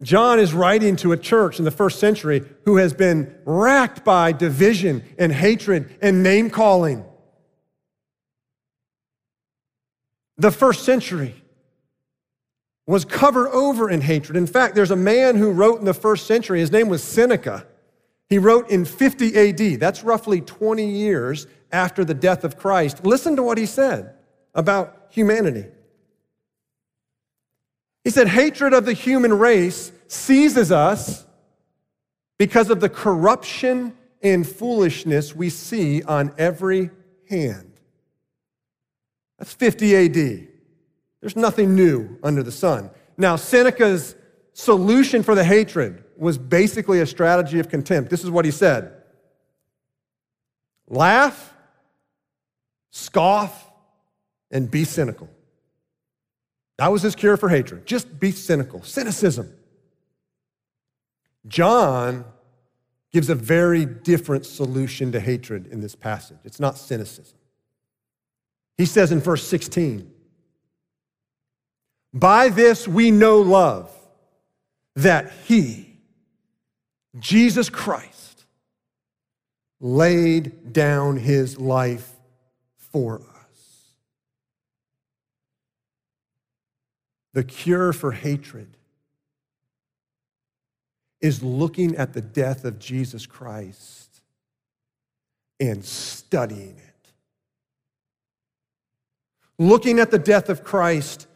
John 0.00 0.38
is 0.38 0.54
writing 0.54 0.96
to 0.96 1.12
a 1.12 1.16
church 1.16 1.58
in 1.58 1.64
the 1.64 1.70
first 1.70 1.98
century 1.98 2.44
who 2.64 2.76
has 2.76 2.92
been 2.92 3.34
racked 3.44 4.04
by 4.04 4.32
division 4.32 5.02
and 5.18 5.32
hatred 5.32 5.96
and 6.00 6.22
name 6.22 6.50
calling. 6.50 7.04
The 10.38 10.50
first 10.50 10.84
century 10.84 11.42
was 12.86 13.04
covered 13.04 13.48
over 13.50 13.90
in 13.90 14.00
hatred. 14.00 14.36
In 14.36 14.46
fact, 14.46 14.74
there's 14.74 14.90
a 14.90 14.96
man 14.96 15.36
who 15.36 15.50
wrote 15.50 15.78
in 15.78 15.84
the 15.84 15.94
first 15.94 16.26
century, 16.26 16.60
his 16.60 16.72
name 16.72 16.88
was 16.88 17.02
Seneca. 17.02 17.66
He 18.28 18.38
wrote 18.38 18.70
in 18.70 18.84
50 18.84 19.36
AD, 19.36 19.80
that's 19.80 20.02
roughly 20.02 20.40
20 20.40 20.84
years 20.84 21.46
after 21.70 22.04
the 22.04 22.14
death 22.14 22.44
of 22.44 22.56
Christ. 22.56 23.04
Listen 23.04 23.36
to 23.36 23.42
what 23.42 23.58
he 23.58 23.66
said 23.66 24.14
about 24.54 25.06
humanity. 25.10 25.66
He 28.04 28.10
said, 28.10 28.28
Hatred 28.28 28.72
of 28.72 28.84
the 28.84 28.94
human 28.94 29.38
race 29.38 29.92
seizes 30.08 30.72
us 30.72 31.24
because 32.38 32.70
of 32.70 32.80
the 32.80 32.88
corruption 32.88 33.94
and 34.22 34.46
foolishness 34.46 35.34
we 35.34 35.50
see 35.50 36.02
on 36.02 36.32
every 36.36 36.90
hand. 37.28 37.71
That's 39.42 39.54
50 39.54 39.96
AD. 39.96 40.48
There's 41.20 41.34
nothing 41.34 41.74
new 41.74 42.16
under 42.22 42.44
the 42.44 42.52
sun. 42.52 42.90
Now, 43.16 43.34
Seneca's 43.34 44.14
solution 44.52 45.24
for 45.24 45.34
the 45.34 45.42
hatred 45.42 46.04
was 46.16 46.38
basically 46.38 47.00
a 47.00 47.06
strategy 47.06 47.58
of 47.58 47.68
contempt. 47.68 48.08
This 48.08 48.22
is 48.22 48.30
what 48.30 48.44
he 48.44 48.52
said 48.52 48.92
laugh, 50.86 51.52
scoff, 52.90 53.68
and 54.52 54.70
be 54.70 54.84
cynical. 54.84 55.28
That 56.78 56.92
was 56.92 57.02
his 57.02 57.16
cure 57.16 57.36
for 57.36 57.48
hatred. 57.48 57.84
Just 57.84 58.20
be 58.20 58.30
cynical, 58.30 58.84
cynicism. 58.84 59.52
John 61.48 62.24
gives 63.10 63.28
a 63.28 63.34
very 63.34 63.86
different 63.86 64.46
solution 64.46 65.10
to 65.10 65.18
hatred 65.18 65.66
in 65.66 65.80
this 65.80 65.96
passage. 65.96 66.38
It's 66.44 66.60
not 66.60 66.78
cynicism. 66.78 67.38
He 68.78 68.86
says 68.86 69.12
in 69.12 69.20
verse 69.20 69.46
16, 69.46 70.10
By 72.12 72.48
this 72.48 72.88
we 72.88 73.10
know 73.10 73.40
love, 73.40 73.90
that 74.96 75.32
he, 75.46 75.98
Jesus 77.18 77.68
Christ, 77.68 78.44
laid 79.80 80.72
down 80.72 81.16
his 81.16 81.58
life 81.58 82.10
for 82.76 83.20
us. 83.20 83.92
The 87.34 87.44
cure 87.44 87.92
for 87.92 88.12
hatred 88.12 88.76
is 91.20 91.42
looking 91.42 91.96
at 91.96 92.12
the 92.12 92.20
death 92.20 92.64
of 92.64 92.78
Jesus 92.78 93.26
Christ 93.26 94.20
and 95.58 95.84
studying 95.84 96.76
it. 96.76 96.91
Looking 99.62 100.00
at 100.00 100.10
the 100.10 100.18
death 100.18 100.48
of 100.48 100.64
Christ 100.64 101.28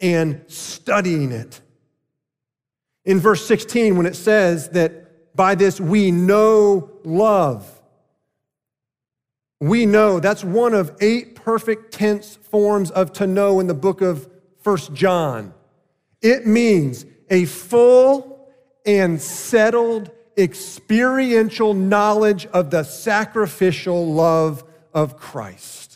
and 0.00 0.44
studying 0.48 1.32
it. 1.32 1.62
In 3.06 3.18
verse 3.18 3.46
16, 3.46 3.96
when 3.96 4.04
it 4.04 4.16
says 4.16 4.68
that 4.70 5.34
by 5.34 5.54
this 5.54 5.80
we 5.80 6.10
know 6.10 6.90
love, 7.04 7.80
we 9.60 9.86
know 9.86 10.20
that's 10.20 10.44
one 10.44 10.74
of 10.74 10.94
eight 11.00 11.34
perfect 11.34 11.94
tense 11.94 12.36
forms 12.36 12.90
of 12.90 13.14
to 13.14 13.26
know 13.26 13.60
in 13.60 13.66
the 13.66 13.72
book 13.72 14.02
of 14.02 14.28
First 14.58 14.92
John. 14.92 15.54
It 16.20 16.46
means 16.46 17.06
a 17.30 17.46
full 17.46 18.46
and 18.84 19.18
settled 19.18 20.10
experiential 20.36 21.72
knowledge 21.72 22.44
of 22.46 22.70
the 22.70 22.82
sacrificial 22.82 24.12
love 24.12 24.64
of 24.92 25.16
Christ. 25.16 25.89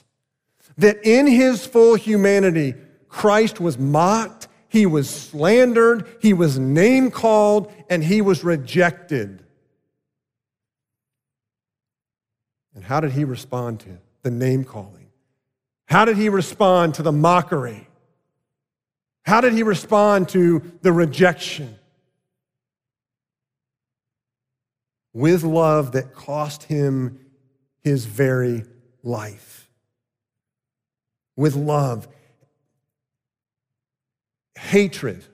That 0.78 1.04
in 1.04 1.26
his 1.26 1.66
full 1.66 1.94
humanity, 1.94 2.74
Christ 3.08 3.60
was 3.60 3.78
mocked, 3.78 4.48
he 4.68 4.86
was 4.86 5.08
slandered, 5.08 6.08
he 6.20 6.32
was 6.32 6.58
name 6.58 7.10
called, 7.10 7.72
and 7.88 8.02
he 8.02 8.20
was 8.20 8.42
rejected. 8.42 9.44
And 12.74 12.82
how 12.82 13.00
did 13.00 13.12
he 13.12 13.24
respond 13.24 13.80
to 13.80 13.98
the 14.22 14.32
name 14.32 14.64
calling? 14.64 15.10
How 15.86 16.04
did 16.04 16.16
he 16.16 16.28
respond 16.28 16.94
to 16.94 17.02
the 17.02 17.12
mockery? 17.12 17.86
How 19.22 19.40
did 19.40 19.52
he 19.52 19.62
respond 19.62 20.28
to 20.30 20.60
the 20.82 20.92
rejection? 20.92 21.78
With 25.12 25.44
love 25.44 25.92
that 25.92 26.14
cost 26.14 26.64
him 26.64 27.20
his 27.84 28.06
very 28.06 28.64
life. 29.04 29.53
With 31.36 31.54
love. 31.56 32.08
Hatred 34.56 35.24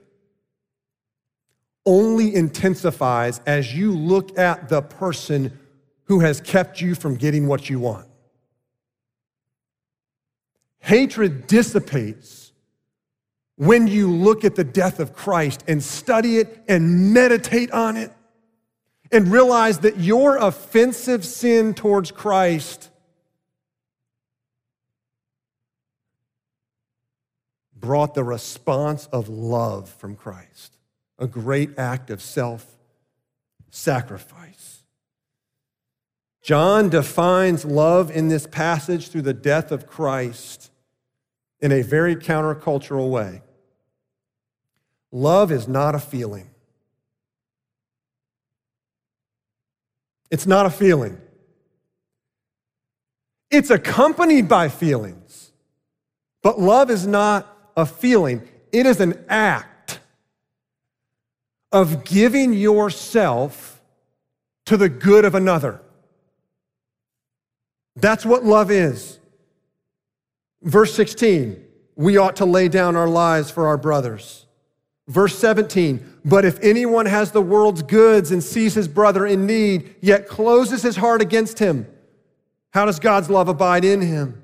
only 1.85 2.35
intensifies 2.35 3.39
as 3.45 3.75
you 3.75 3.95
look 3.95 4.37
at 4.37 4.69
the 4.69 4.81
person 4.81 5.57
who 6.05 6.19
has 6.19 6.41
kept 6.41 6.81
you 6.81 6.93
from 6.93 7.15
getting 7.15 7.47
what 7.47 7.69
you 7.69 7.79
want. 7.79 8.07
Hatred 10.79 11.47
dissipates 11.47 12.51
when 13.55 13.87
you 13.87 14.11
look 14.11 14.43
at 14.43 14.55
the 14.55 14.63
death 14.63 14.99
of 14.99 15.13
Christ 15.13 15.63
and 15.67 15.81
study 15.81 16.37
it 16.37 16.63
and 16.67 17.13
meditate 17.13 17.71
on 17.71 17.97
it 17.97 18.11
and 19.11 19.31
realize 19.31 19.79
that 19.79 19.99
your 19.99 20.37
offensive 20.37 21.25
sin 21.25 21.73
towards 21.73 22.11
Christ 22.11 22.89
brought 27.81 28.13
the 28.13 28.23
response 28.23 29.07
of 29.07 29.27
love 29.27 29.89
from 29.89 30.15
Christ, 30.15 30.77
a 31.19 31.27
great 31.27 31.77
act 31.77 32.09
of 32.09 32.21
self 32.21 32.77
sacrifice. 33.71 34.83
John 36.43 36.89
defines 36.89 37.65
love 37.65 38.09
in 38.09 38.29
this 38.29 38.47
passage 38.47 39.09
through 39.09 39.23
the 39.23 39.33
death 39.33 39.71
of 39.71 39.87
Christ 39.87 40.71
in 41.59 41.71
a 41.71 41.81
very 41.81 42.15
countercultural 42.15 43.09
way. 43.09 43.41
Love 45.11 45.51
is 45.51 45.67
not 45.67 45.93
a 45.93 45.99
feeling. 45.99 46.49
It's 50.31 50.47
not 50.47 50.65
a 50.65 50.69
feeling. 50.69 51.19
It's 53.51 53.69
accompanied 53.69 54.47
by 54.47 54.69
feelings. 54.69 55.51
But 56.41 56.59
love 56.59 56.89
is 56.89 57.05
not 57.05 57.50
a 57.75 57.85
feeling, 57.85 58.47
it 58.71 58.85
is 58.85 58.99
an 58.99 59.23
act 59.29 59.99
of 61.71 62.03
giving 62.03 62.53
yourself 62.53 63.81
to 64.65 64.77
the 64.77 64.89
good 64.89 65.25
of 65.25 65.35
another. 65.35 65.81
That's 67.95 68.25
what 68.25 68.43
love 68.43 68.71
is. 68.71 69.19
Verse 70.61 70.93
16, 70.93 71.63
we 71.95 72.17
ought 72.17 72.37
to 72.37 72.45
lay 72.45 72.67
down 72.67 72.95
our 72.95 73.07
lives 73.07 73.49
for 73.49 73.67
our 73.67 73.77
brothers. 73.77 74.45
Verse 75.07 75.37
17, 75.37 76.19
but 76.23 76.45
if 76.45 76.59
anyone 76.61 77.05
has 77.05 77.31
the 77.31 77.41
world's 77.41 77.81
goods 77.81 78.31
and 78.31 78.43
sees 78.43 78.75
his 78.75 78.87
brother 78.87 79.25
in 79.25 79.45
need, 79.45 79.95
yet 79.99 80.27
closes 80.27 80.83
his 80.83 80.95
heart 80.95 81.21
against 81.21 81.59
him, 81.59 81.87
how 82.73 82.85
does 82.85 82.99
God's 82.99 83.29
love 83.29 83.49
abide 83.49 83.83
in 83.83 84.01
him? 84.01 84.40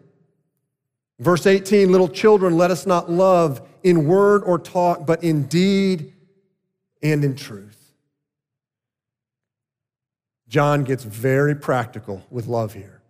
Verse 1.20 1.46
18, 1.46 1.92
little 1.92 2.08
children, 2.08 2.58
let 2.58 2.72
us 2.72 2.86
not 2.86 3.10
love 3.10 3.62
in 3.84 4.08
word 4.08 4.44
or 4.44 4.60
talk, 4.60 5.06
but 5.06 5.24
in 5.24 5.44
deed 5.48 6.14
and 7.02 7.24
in 7.24 7.36
truth. 7.36 7.94
John 10.48 10.84
gets 10.84 11.04
very 11.04 11.56
practical 11.56 12.26
with 12.30 12.48
love 12.48 12.74
here. 12.74 13.02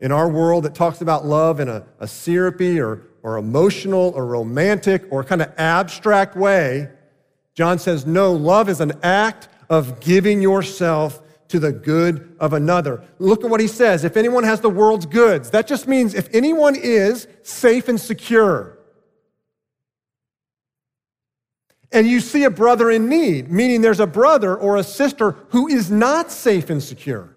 In 0.00 0.12
our 0.12 0.28
world 0.28 0.64
that 0.64 0.74
talks 0.74 1.00
about 1.00 1.26
love 1.26 1.58
in 1.58 1.68
a, 1.68 1.84
a 1.98 2.06
syrupy 2.06 2.80
or 2.80 3.08
or 3.22 3.36
emotional 3.36 4.12
or 4.14 4.26
romantic 4.26 5.04
or 5.10 5.24
kind 5.24 5.42
of 5.42 5.52
abstract 5.58 6.36
way. 6.36 6.88
John 7.54 7.78
says, 7.78 8.06
no, 8.06 8.32
love 8.32 8.68
is 8.68 8.80
an 8.80 8.92
act 9.02 9.48
of 9.68 10.00
giving 10.00 10.40
yourself 10.40 11.20
to 11.48 11.58
the 11.58 11.72
good 11.72 12.36
of 12.38 12.52
another. 12.52 13.02
Look 13.18 13.44
at 13.44 13.50
what 13.50 13.60
he 13.60 13.66
says. 13.66 14.04
If 14.04 14.16
anyone 14.16 14.44
has 14.44 14.60
the 14.60 14.70
world's 14.70 15.06
goods, 15.06 15.50
that 15.50 15.66
just 15.66 15.88
means 15.88 16.14
if 16.14 16.28
anyone 16.34 16.76
is 16.76 17.26
safe 17.42 17.88
and 17.88 18.00
secure. 18.00 18.78
And 21.90 22.06
you 22.06 22.20
see 22.20 22.44
a 22.44 22.50
brother 22.50 22.90
in 22.90 23.08
need, 23.08 23.50
meaning 23.50 23.80
there's 23.80 24.00
a 24.00 24.06
brother 24.06 24.54
or 24.54 24.76
a 24.76 24.84
sister 24.84 25.32
who 25.50 25.68
is 25.68 25.90
not 25.90 26.30
safe 26.30 26.68
and 26.68 26.82
secure. 26.82 27.34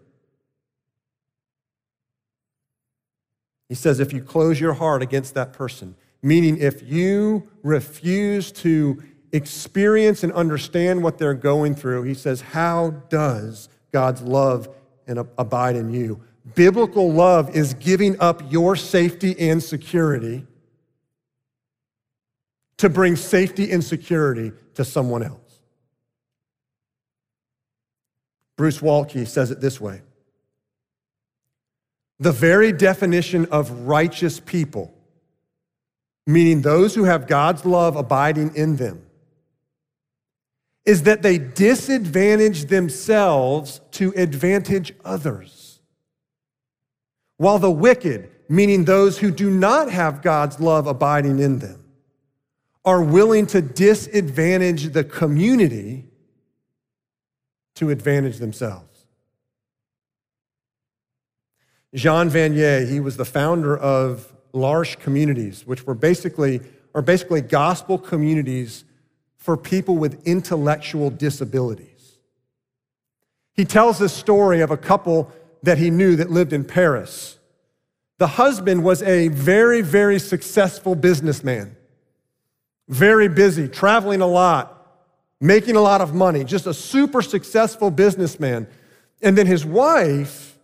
He 3.69 3.75
says, 3.75 4.01
if 4.01 4.11
you 4.11 4.21
close 4.21 4.59
your 4.59 4.73
heart 4.73 5.01
against 5.01 5.33
that 5.35 5.53
person, 5.53 5.95
meaning 6.21 6.57
if 6.57 6.83
you 6.83 7.49
refuse 7.63 8.51
to 8.51 9.01
experience 9.31 10.23
and 10.23 10.33
understand 10.33 11.01
what 11.01 11.17
they're 11.17 11.33
going 11.33 11.73
through, 11.73 12.03
he 12.03 12.13
says, 12.13 12.41
how 12.41 12.89
does 13.07 13.69
God's 13.91 14.21
love 14.21 14.69
and 15.07 15.19
abide 15.37 15.75
in 15.75 15.91
you. 15.91 16.21
Biblical 16.55 17.11
love 17.11 17.55
is 17.55 17.73
giving 17.75 18.19
up 18.19 18.51
your 18.51 18.75
safety 18.75 19.37
and 19.39 19.61
security 19.61 20.45
to 22.77 22.89
bring 22.89 23.15
safety 23.15 23.71
and 23.71 23.83
security 23.83 24.51
to 24.73 24.83
someone 24.83 25.21
else. 25.21 25.59
Bruce 28.57 28.79
Waltke 28.79 29.27
says 29.27 29.51
it 29.51 29.61
this 29.61 29.79
way 29.79 30.01
The 32.19 32.31
very 32.31 32.71
definition 32.71 33.45
of 33.51 33.71
righteous 33.87 34.39
people, 34.39 34.93
meaning 36.25 36.61
those 36.61 36.95
who 36.95 37.03
have 37.03 37.27
God's 37.27 37.65
love 37.65 37.95
abiding 37.95 38.55
in 38.55 38.77
them, 38.77 39.03
is 40.85 41.03
that 41.03 41.21
they 41.21 41.37
disadvantage 41.37 42.65
themselves 42.65 43.81
to 43.91 44.13
advantage 44.15 44.93
others. 45.05 45.79
While 47.37 47.59
the 47.59 47.71
wicked, 47.71 48.29
meaning 48.49 48.85
those 48.85 49.19
who 49.19 49.31
do 49.31 49.49
not 49.49 49.91
have 49.91 50.21
God's 50.21 50.59
love 50.59 50.87
abiding 50.87 51.39
in 51.39 51.59
them, 51.59 51.85
are 52.83 53.03
willing 53.03 53.45
to 53.47 53.61
disadvantage 53.61 54.91
the 54.91 55.03
community 55.03 56.05
to 57.75 57.89
advantage 57.89 58.37
themselves. 58.37 59.05
Jean 61.93 62.29
Vanier, 62.29 62.89
he 62.89 62.99
was 62.99 63.17
the 63.17 63.25
founder 63.25 63.77
of 63.77 64.33
L'Arche 64.53 64.97
communities, 64.99 65.65
which 65.67 65.85
were 65.85 65.93
basically, 65.93 66.61
are 66.95 67.01
basically 67.01 67.41
gospel 67.41 67.97
communities 67.97 68.83
for 69.41 69.57
people 69.57 69.97
with 69.97 70.21
intellectual 70.27 71.09
disabilities. 71.09 72.19
He 73.55 73.65
tells 73.65 73.97
this 73.97 74.13
story 74.13 74.61
of 74.61 74.69
a 74.69 74.77
couple 74.77 75.31
that 75.63 75.79
he 75.79 75.89
knew 75.89 76.15
that 76.17 76.29
lived 76.29 76.53
in 76.53 76.63
Paris. 76.63 77.39
The 78.19 78.27
husband 78.27 78.83
was 78.83 79.01
a 79.01 79.29
very, 79.29 79.81
very 79.81 80.19
successful 80.19 80.93
businessman, 80.93 81.75
very 82.87 83.27
busy, 83.27 83.67
traveling 83.67 84.21
a 84.21 84.27
lot, 84.27 85.01
making 85.39 85.75
a 85.75 85.81
lot 85.81 86.01
of 86.01 86.13
money, 86.13 86.43
just 86.43 86.67
a 86.67 86.73
super 86.73 87.23
successful 87.23 87.89
businessman. 87.89 88.67
And 89.23 89.35
then 89.35 89.47
his 89.47 89.65
wife 89.65 90.55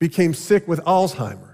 became 0.00 0.34
sick 0.34 0.66
with 0.66 0.80
Alzheimer's. 0.80 1.51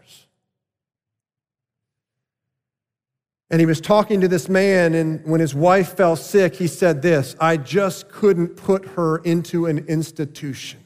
And 3.51 3.61
he 3.61 3.67
was 3.67 3.81
talking 3.81 4.21
to 4.21 4.29
this 4.29 4.49
man, 4.49 4.95
and 4.95 5.25
when 5.25 5.41
his 5.41 5.55
wife 5.55 5.97
fell 5.97 6.17
sick, 6.17 6.55
he 6.55 6.67
said 6.67 7.01
this 7.01 7.35
I 7.41 7.57
just 7.57 8.11
couldn't 8.11 8.57
put 8.57 8.85
her 8.91 9.19
into 9.19 9.67
an 9.67 9.79
institution. 9.87 10.81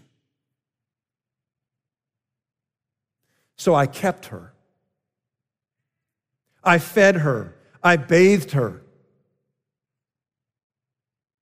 So 3.57 3.75
I 3.75 3.87
kept 3.87 4.27
her. 4.27 4.53
I 6.65 6.79
fed 6.79 7.17
her. 7.17 7.57
I 7.83 7.97
bathed 7.97 8.53
her. 8.53 8.83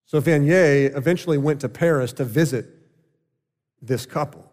So 0.06 0.20
Vanier 0.20 0.96
eventually 0.96 1.38
went 1.38 1.60
to 1.60 1.68
Paris 1.68 2.12
to 2.14 2.24
visit 2.24 2.66
this 3.80 4.06
couple. 4.06 4.49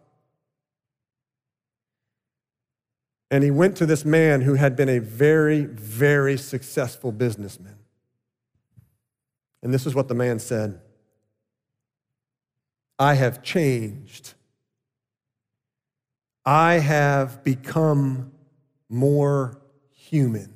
And 3.29 3.43
he 3.43 3.51
went 3.51 3.75
to 3.77 3.85
this 3.85 4.05
man 4.05 4.41
who 4.41 4.53
had 4.53 4.75
been 4.75 4.89
a 4.89 4.99
very, 4.99 5.65
very 5.65 6.37
successful 6.37 7.11
businessman. 7.11 7.77
And 9.61 9.73
this 9.73 9.85
is 9.85 9.93
what 9.93 10.07
the 10.07 10.15
man 10.15 10.39
said 10.39 10.79
I 12.97 13.15
have 13.15 13.43
changed. 13.43 14.33
I 16.45 16.75
have 16.75 17.43
become 17.43 18.31
more 18.87 19.59
human. 19.91 20.53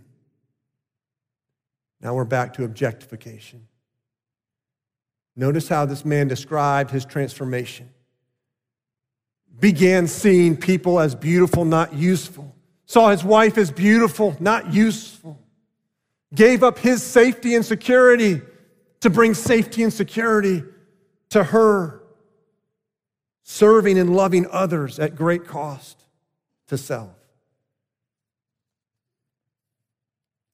Now 2.00 2.16
we're 2.16 2.24
back 2.24 2.54
to 2.54 2.64
objectification. 2.64 3.68
Notice 5.36 5.68
how 5.68 5.86
this 5.86 6.06
man 6.06 6.30
described 6.30 6.92
his 6.92 7.04
transformation. 7.04 7.90
Began 9.60 10.08
seeing 10.08 10.56
people 10.56 11.00
as 11.00 11.14
beautiful, 11.14 11.66
not 11.66 11.94
useful 11.94 12.56
saw 12.92 13.10
his 13.10 13.24
wife 13.24 13.58
as 13.58 13.72
beautiful, 13.72 14.36
not 14.42 14.74
useful, 14.74 15.40
gave 16.36 16.62
up 16.62 16.78
his 16.78 17.02
safety 17.02 17.56
and 17.56 17.66
security 17.66 18.42
to 19.00 19.10
bring 19.10 19.34
safety 19.34 19.82
and 19.82 19.94
security 19.94 20.62
to 21.30 21.42
her, 21.42 22.04
serving 23.44 23.98
and 23.98 24.14
loving 24.14 24.46
others 24.52 25.00
at 25.00 25.16
great 25.16 25.48
cost 25.48 26.04
to 26.68 26.78
self. 26.78 27.16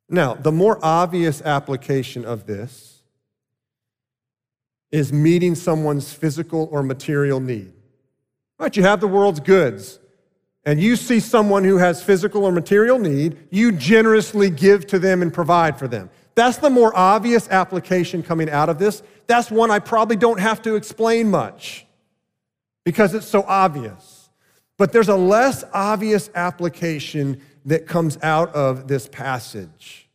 Now, 0.08 0.36
the 0.36 0.52
more 0.52 0.78
obvious 0.84 1.42
application 1.42 2.24
of 2.24 2.46
this 2.46 3.02
is 4.92 5.12
meeting 5.12 5.56
someone's 5.56 6.14
physical 6.14 6.70
or 6.72 6.84
material 6.84 7.40
need. 7.40 7.74
Right, 8.60 8.78
you 8.78 8.84
have 8.84 9.02
the 9.02 9.08
world's 9.08 9.40
goods 9.40 9.98
and 10.68 10.82
you 10.82 10.98
see 10.98 11.22
someone 11.22 11.64
who 11.64 11.78
has 11.78 12.04
physical 12.04 12.44
or 12.44 12.52
material 12.52 13.00
need, 13.00 13.38
you 13.50 13.72
generously 13.72 14.50
give 14.50 14.86
to 14.88 15.00
them 15.00 15.22
and 15.22 15.34
provide 15.34 15.80
for 15.80 15.88
them. 15.88 16.10
That's 16.36 16.58
the 16.58 16.70
more 16.70 16.92
obvious 16.94 17.48
application 17.48 18.22
coming 18.22 18.50
out 18.50 18.68
of 18.68 18.78
this. 18.78 19.02
That's 19.28 19.50
one 19.50 19.72
I 19.72 19.80
probably 19.80 20.18
don't 20.18 20.42
have 20.42 20.62
to 20.64 20.76
explain 20.76 21.32
much 21.32 21.88
because 22.84 23.14
it's 23.14 23.26
so 23.26 23.46
obvious. 23.48 24.30
But 24.78 24.92
there's 24.92 25.08
a 25.08 25.16
less 25.16 25.64
obvious 25.74 26.30
application 26.36 27.42
that 27.64 27.88
comes 27.88 28.18
out 28.22 28.54
of 28.54 28.90
this 28.90 29.08
passage. 29.08 30.10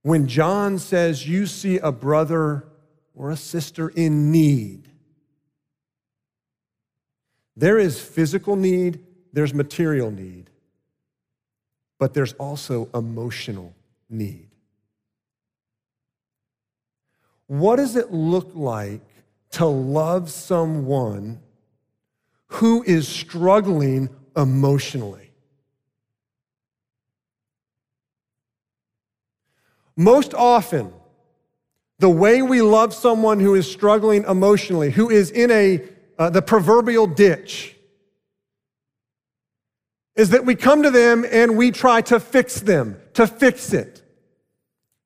When 0.00 0.26
John 0.26 0.78
says 0.78 1.28
you 1.28 1.44
see 1.44 1.76
a 1.76 1.92
brother 1.92 2.66
or 3.14 3.30
a 3.30 3.36
sister 3.36 3.90
in 3.90 4.32
need, 4.32 4.89
there 7.60 7.78
is 7.78 8.00
physical 8.00 8.56
need, 8.56 9.04
there's 9.34 9.52
material 9.52 10.10
need, 10.10 10.48
but 11.98 12.14
there's 12.14 12.32
also 12.34 12.88
emotional 12.94 13.74
need. 14.08 14.48
What 17.46 17.76
does 17.76 17.96
it 17.96 18.10
look 18.10 18.52
like 18.54 19.02
to 19.50 19.66
love 19.66 20.30
someone 20.30 21.40
who 22.46 22.82
is 22.82 23.06
struggling 23.06 24.08
emotionally? 24.34 25.30
Most 29.96 30.32
often, 30.32 30.94
the 31.98 32.08
way 32.08 32.40
we 32.40 32.62
love 32.62 32.94
someone 32.94 33.38
who 33.38 33.54
is 33.54 33.70
struggling 33.70 34.24
emotionally, 34.24 34.90
who 34.90 35.10
is 35.10 35.30
in 35.30 35.50
a 35.50 35.86
uh, 36.20 36.28
the 36.28 36.42
proverbial 36.42 37.06
ditch 37.06 37.74
is 40.16 40.30
that 40.30 40.44
we 40.44 40.54
come 40.54 40.82
to 40.82 40.90
them 40.90 41.24
and 41.30 41.56
we 41.56 41.70
try 41.70 42.02
to 42.02 42.20
fix 42.20 42.60
them, 42.60 43.00
to 43.14 43.26
fix 43.26 43.72
it, 43.72 44.02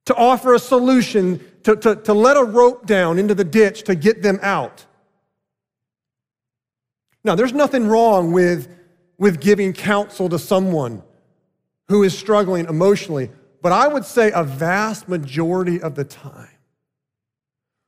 to 0.06 0.14
offer 0.16 0.54
a 0.54 0.58
solution, 0.58 1.40
to, 1.62 1.76
to, 1.76 1.94
to 1.94 2.12
let 2.12 2.36
a 2.36 2.42
rope 2.42 2.84
down 2.84 3.20
into 3.20 3.32
the 3.32 3.44
ditch 3.44 3.84
to 3.84 3.94
get 3.94 4.22
them 4.22 4.40
out. 4.42 4.84
Now, 7.22 7.36
there's 7.36 7.52
nothing 7.52 7.86
wrong 7.86 8.32
with, 8.32 8.68
with 9.16 9.40
giving 9.40 9.72
counsel 9.72 10.28
to 10.30 10.38
someone 10.38 11.00
who 11.86 12.02
is 12.02 12.18
struggling 12.18 12.66
emotionally, 12.66 13.30
but 13.62 13.70
I 13.70 13.86
would 13.86 14.04
say 14.04 14.32
a 14.32 14.42
vast 14.42 15.08
majority 15.08 15.80
of 15.80 15.94
the 15.94 16.04
time, 16.04 16.53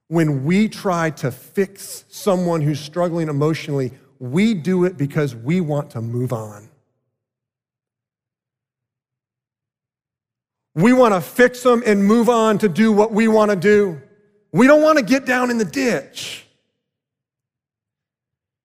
when 0.08 0.44
we 0.44 0.68
try 0.68 1.10
to 1.10 1.30
fix 1.30 2.04
someone 2.08 2.60
who's 2.60 2.80
struggling 2.80 3.28
emotionally, 3.28 3.92
we 4.18 4.54
do 4.54 4.84
it 4.84 4.96
because 4.96 5.34
we 5.34 5.60
want 5.60 5.90
to 5.90 6.00
move 6.00 6.32
on. 6.32 6.68
We 10.74 10.92
want 10.92 11.14
to 11.14 11.20
fix 11.20 11.62
them 11.62 11.82
and 11.86 12.04
move 12.04 12.28
on 12.28 12.58
to 12.58 12.68
do 12.68 12.92
what 12.92 13.10
we 13.10 13.28
want 13.28 13.50
to 13.50 13.56
do. 13.56 14.00
We 14.52 14.66
don't 14.66 14.82
want 14.82 14.98
to 14.98 15.04
get 15.04 15.26
down 15.26 15.50
in 15.50 15.58
the 15.58 15.64
ditch. 15.64 16.46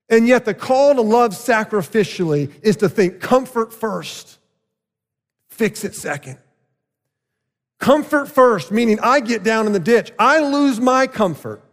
And 0.09 0.27
yet, 0.27 0.43
the 0.43 0.53
call 0.53 0.93
to 0.93 1.01
love 1.01 1.31
sacrificially 1.31 2.51
is 2.61 2.75
to 2.77 2.89
think 2.89 3.21
comfort 3.21 3.73
first, 3.73 4.39
fix 5.47 5.85
it 5.85 5.95
second. 5.95 6.37
Comfort 7.81 8.27
first, 8.27 8.71
meaning 8.71 8.99
I 8.99 9.19
get 9.19 9.43
down 9.43 9.65
in 9.65 9.73
the 9.73 9.79
ditch. 9.79 10.11
I 10.19 10.39
lose 10.39 10.79
my 10.79 11.07
comfort 11.07 11.63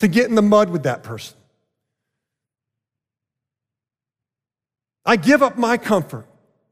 to 0.00 0.08
get 0.08 0.30
in 0.30 0.34
the 0.34 0.42
mud 0.42 0.70
with 0.70 0.84
that 0.84 1.02
person. 1.02 1.36
I 5.04 5.16
give 5.16 5.42
up 5.42 5.58
my 5.58 5.76
comfort 5.76 6.26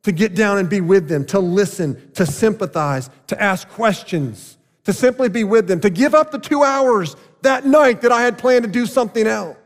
to 0.05 0.13
get 0.13 0.35
down 0.35 0.57
and 0.57 0.71
be 0.71 0.81
with 0.81 1.09
them, 1.09 1.27
to 1.27 1.41
listen, 1.41 2.11
to 2.13 2.25
sympathize, 2.25 3.11
to 3.27 3.41
ask 3.41 3.69
questions, 3.69 4.57
to 4.85 4.95
simply 4.95 5.29
be 5.29 5.45
with 5.45 5.69
them, 5.69 5.81
to 5.81 5.91
give 5.91 6.15
up 6.15 6.31
the 6.31 6.39
two 6.39 6.63
hours 6.63 7.17
that 7.43 7.67
night 7.67 8.01
that 8.01 8.13
I 8.13 8.23
had 8.23 8.39
planned 8.39 8.65
to 8.65 8.71
do 8.71 8.87
something 8.87 9.27
else. 9.27 9.59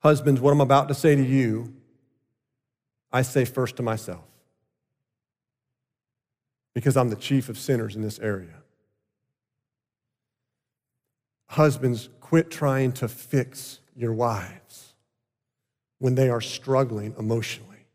Husbands, 0.00 0.40
what 0.40 0.50
I'm 0.50 0.60
about 0.60 0.88
to 0.88 0.94
say 0.94 1.14
to 1.14 1.22
you, 1.22 1.74
I 3.12 3.22
say 3.22 3.44
first 3.44 3.76
to 3.76 3.82
myself 3.82 4.24
because 6.74 6.96
I'm 6.96 7.10
the 7.10 7.16
chief 7.16 7.48
of 7.48 7.58
sinners 7.58 7.96
in 7.96 8.02
this 8.02 8.18
area. 8.18 8.54
Husbands, 11.48 12.08
quit 12.20 12.50
trying 12.50 12.92
to 12.92 13.08
fix 13.08 13.80
your 13.96 14.12
wives 14.12 14.94
when 15.98 16.14
they 16.14 16.30
are 16.30 16.40
struggling 16.40 17.14
emotionally. 17.18 17.86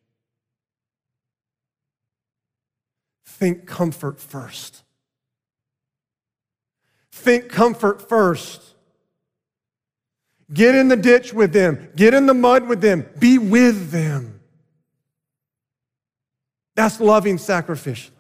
Think 3.26 3.66
comfort 3.66 4.20
first. 4.20 4.84
Think 7.12 7.50
comfort 7.50 8.08
first. 8.08 8.62
Get 10.54 10.76
in 10.76 10.90
the 10.90 10.98
ditch 10.98 11.34
with 11.34 11.54
them, 11.54 11.90
get 11.96 12.14
in 12.14 12.28
the 12.28 12.34
mud 12.34 12.68
with 12.68 12.82
them, 12.82 13.06
be 13.18 13.38
with 13.38 13.90
them. 13.90 14.42
That's 16.76 17.00
loving 17.00 17.38
sacrificially. 17.38 18.12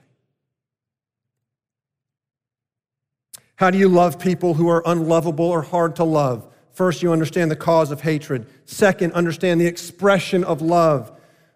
How 3.58 3.70
do 3.70 3.78
you 3.78 3.88
love 3.88 4.20
people 4.20 4.54
who 4.54 4.68
are 4.68 4.84
unlovable 4.86 5.46
or 5.46 5.62
hard 5.62 5.96
to 5.98 6.04
love? 6.04 6.46
First, 6.72 7.02
you 7.02 7.14
understand 7.14 7.50
the 7.50 7.56
cause 7.56 7.90
of 7.90 8.02
hatred. 8.02 8.48
Second, 8.66 9.14
understand 9.14 9.62
the 9.62 9.68
expression 9.68 10.44
of 10.44 10.62
love. 10.62 11.12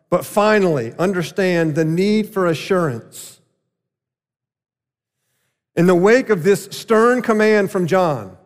But 0.09 0.25
finally, 0.25 0.93
understand 0.97 1.75
the 1.75 1.83
need 1.83 2.29
for 2.33 2.47
assurance. 2.47 3.41
In 5.75 5.88
the 5.88 5.95
wake 5.95 6.29
of 6.29 6.43
this 6.43 6.69
stern 6.71 7.21
command 7.21 7.69
from 7.69 7.85
John 7.85 8.38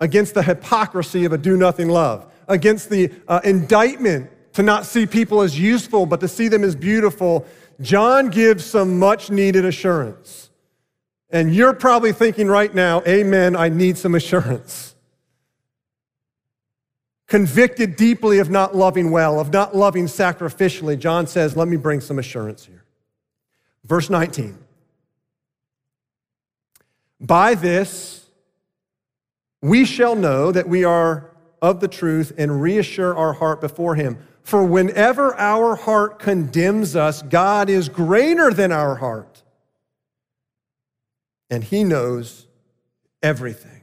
against 0.00 0.34
the 0.34 0.42
hypocrisy 0.42 1.24
of 1.24 1.32
a 1.32 1.38
do 1.38 1.56
nothing 1.56 1.88
love, 1.88 2.30
against 2.46 2.90
the 2.90 3.10
uh, 3.26 3.40
indictment 3.42 4.30
to 4.54 4.62
not 4.62 4.86
see 4.86 5.06
people 5.06 5.42
as 5.42 5.58
useful, 5.58 6.06
but 6.06 6.20
to 6.20 6.28
see 6.28 6.48
them 6.48 6.64
as 6.64 6.74
beautiful, 6.74 7.46
John 7.80 8.30
gives 8.30 8.64
some 8.64 8.98
much 8.98 9.30
needed 9.30 9.64
assurance. 9.64 10.50
And 11.30 11.54
you're 11.54 11.74
probably 11.74 12.12
thinking 12.12 12.48
right 12.48 12.72
now, 12.72 13.02
Amen, 13.06 13.56
I 13.56 13.68
need 13.68 13.98
some 13.98 14.14
assurance. 14.14 14.94
Convicted 17.26 17.96
deeply 17.96 18.38
of 18.38 18.50
not 18.50 18.76
loving 18.76 19.10
well, 19.10 19.40
of 19.40 19.52
not 19.52 19.74
loving 19.74 20.06
sacrificially, 20.06 20.96
John 20.98 21.26
says, 21.26 21.56
Let 21.56 21.66
me 21.66 21.76
bring 21.76 22.00
some 22.00 22.18
assurance 22.18 22.64
here. 22.64 22.84
Verse 23.84 24.08
19. 24.08 24.56
By 27.20 27.54
this, 27.54 28.26
we 29.60 29.84
shall 29.84 30.14
know 30.14 30.52
that 30.52 30.68
we 30.68 30.84
are 30.84 31.30
of 31.62 31.80
the 31.80 31.88
truth 31.88 32.32
and 32.36 32.60
reassure 32.60 33.16
our 33.16 33.32
heart 33.32 33.60
before 33.60 33.94
Him. 33.94 34.18
For 34.44 34.62
whenever 34.62 35.34
our 35.36 35.74
heart 35.74 36.18
condemns 36.18 36.94
us, 36.94 37.22
God 37.22 37.68
is 37.68 37.88
greater 37.88 38.52
than 38.52 38.72
our 38.72 38.94
heart, 38.96 39.42
and 41.50 41.64
He 41.64 41.82
knows 41.82 42.46
everything. 43.22 43.80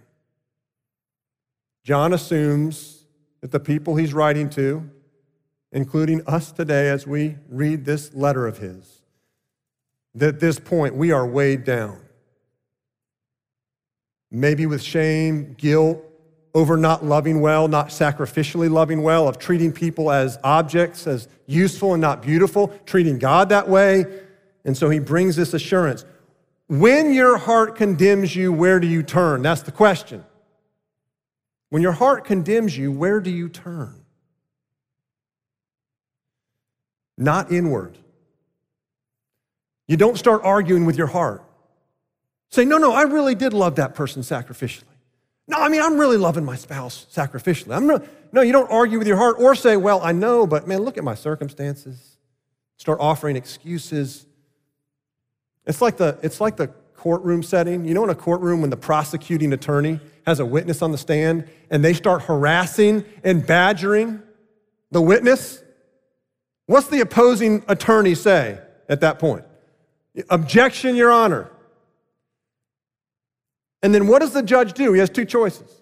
John 1.84 2.14
assumes 2.14 3.06
that 3.42 3.52
the 3.52 3.60
people 3.60 3.96
he's 3.96 4.14
writing 4.14 4.50
to, 4.52 4.88
including 5.72 6.22
us 6.28 6.52
today 6.52 6.90
as 6.90 7.08
we 7.08 7.38
read 7.50 7.86
this 7.86 8.14
letter 8.14 8.46
of 8.46 8.60
his, 8.60 9.02
that 10.14 10.36
at 10.36 10.40
this 10.40 10.60
point 10.60 10.96
we 10.96 11.12
are 11.12 11.26
weighed 11.26 11.64
down. 11.64 12.00
Maybe 14.30 14.66
with 14.68 14.82
shame, 14.82 15.56
guilt, 15.58 16.04
over 16.54 16.76
not 16.76 17.06
loving 17.06 17.40
well, 17.40 17.68
not 17.68 17.88
sacrificially 17.90 18.70
loving 18.70 19.04
well, 19.04 19.28
of 19.28 19.38
treating 19.38 19.72
people 19.72 20.12
as 20.12 20.38
objects, 20.44 21.08
as 21.08 21.28
useful 21.48 21.94
and 21.94 22.02
not 22.02 22.22
beautiful, 22.22 22.68
treating 22.86 23.18
God 23.18 23.50
that 23.50 23.70
way. 23.70 24.06
And 24.66 24.76
so 24.76 24.90
he 24.90 25.00
brings 25.00 25.36
this 25.36 25.54
assurance. 25.54 26.06
When 26.68 27.14
your 27.14 27.38
heart 27.38 27.76
condemns 27.76 28.36
you, 28.36 28.52
where 28.52 28.80
do 28.80 28.88
you 28.88 29.04
turn? 29.04 29.42
That's 29.42 29.62
the 29.62 29.72
question. 29.72 30.24
When 31.70 31.82
your 31.82 31.94
heart 31.94 32.26
condemns 32.26 32.78
you, 32.78 32.92
where 32.92 33.22
do 33.22 33.30
you 33.30 33.48
turn? 33.48 34.04
Not 37.18 37.52
inward. 37.52 37.98
You 39.88 39.98
don't 39.98 40.18
start 40.18 40.42
arguing 40.44 40.86
with 40.86 40.98
your 40.98 41.08
heart. 41.08 41.44
Say, 42.50 42.66
no, 42.66 42.78
no, 42.78 42.92
I 42.92 43.04
really 43.04 43.36
did 43.36 43.54
love 43.54 43.76
that 43.76 43.96
person 43.96 44.22
sacrificially. 44.22 44.84
No, 45.52 45.58
I 45.58 45.68
mean, 45.68 45.82
I'm 45.82 45.98
really 45.98 46.16
loving 46.16 46.46
my 46.46 46.56
spouse 46.56 47.06
sacrificially. 47.14 47.76
I'm 47.76 47.86
not, 47.86 48.06
no, 48.32 48.42
you 48.42 48.54
don't 48.54 48.72
argue 48.72 48.98
with 48.98 49.06
your 49.06 49.18
heart 49.18 49.36
or 49.38 49.54
say, 49.54 49.76
well, 49.76 50.00
I 50.02 50.14
know, 50.14 50.48
but 50.48 50.66
man, 50.66 50.80
look 50.84 50.98
at 50.98 51.04
my 51.04 51.14
circumstances. 51.14 52.18
Start 52.78 53.00
offering 53.02 53.36
excuses. 53.36 54.26
It's 55.66 55.82
like 55.82 55.98
the, 55.98 56.18
it's 56.24 56.40
like 56.40 56.56
the 56.56 56.68
courtroom 56.96 57.44
setting. 57.44 57.84
You 57.84 57.94
know, 57.94 58.06
in 58.06 58.10
a 58.10 58.16
courtroom 58.16 58.62
when 58.62 58.70
the 58.70 58.78
prosecuting 58.78 59.52
attorney 59.52 60.00
has 60.26 60.40
a 60.40 60.46
witness 60.46 60.82
on 60.82 60.94
the 60.94 60.98
stand 60.98 61.50
and 61.70 61.84
they 61.84 61.94
start 61.94 62.22
harassing 62.22 63.04
and 63.22 63.46
badgering 63.46 64.24
the 64.92 65.02
witness? 65.02 65.62
What's 66.66 66.88
the 66.88 67.02
opposing 67.02 67.66
attorney 67.68 68.16
say 68.16 68.58
at 68.88 69.02
that 69.02 69.20
point? 69.20 69.44
Objection, 70.30 70.96
Your 70.96 71.12
Honor. 71.12 71.52
And 73.84 73.94
then 73.94 74.08
what 74.08 74.20
does 74.20 74.34
the 74.34 74.44
judge 74.44 74.74
do? 74.74 74.94
He 74.94 75.00
has 75.00 75.10
two 75.10 75.26
choices. 75.26 75.82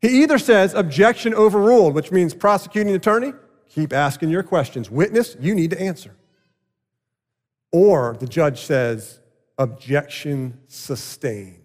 He 0.00 0.22
either 0.22 0.38
says, 0.38 0.74
objection 0.74 1.34
overruled, 1.34 1.94
which 1.94 2.12
means 2.12 2.32
prosecuting 2.32 2.94
attorney, 2.94 3.32
keep 3.68 3.92
asking 3.92 4.30
your 4.30 4.42
questions. 4.42 4.90
Witness, 4.90 5.36
you 5.40 5.54
need 5.54 5.70
to 5.70 5.80
answer. 5.80 6.14
Or 7.72 8.16
the 8.18 8.26
judge 8.26 8.62
says, 8.62 9.20
objection 9.58 10.60
sustained, 10.68 11.62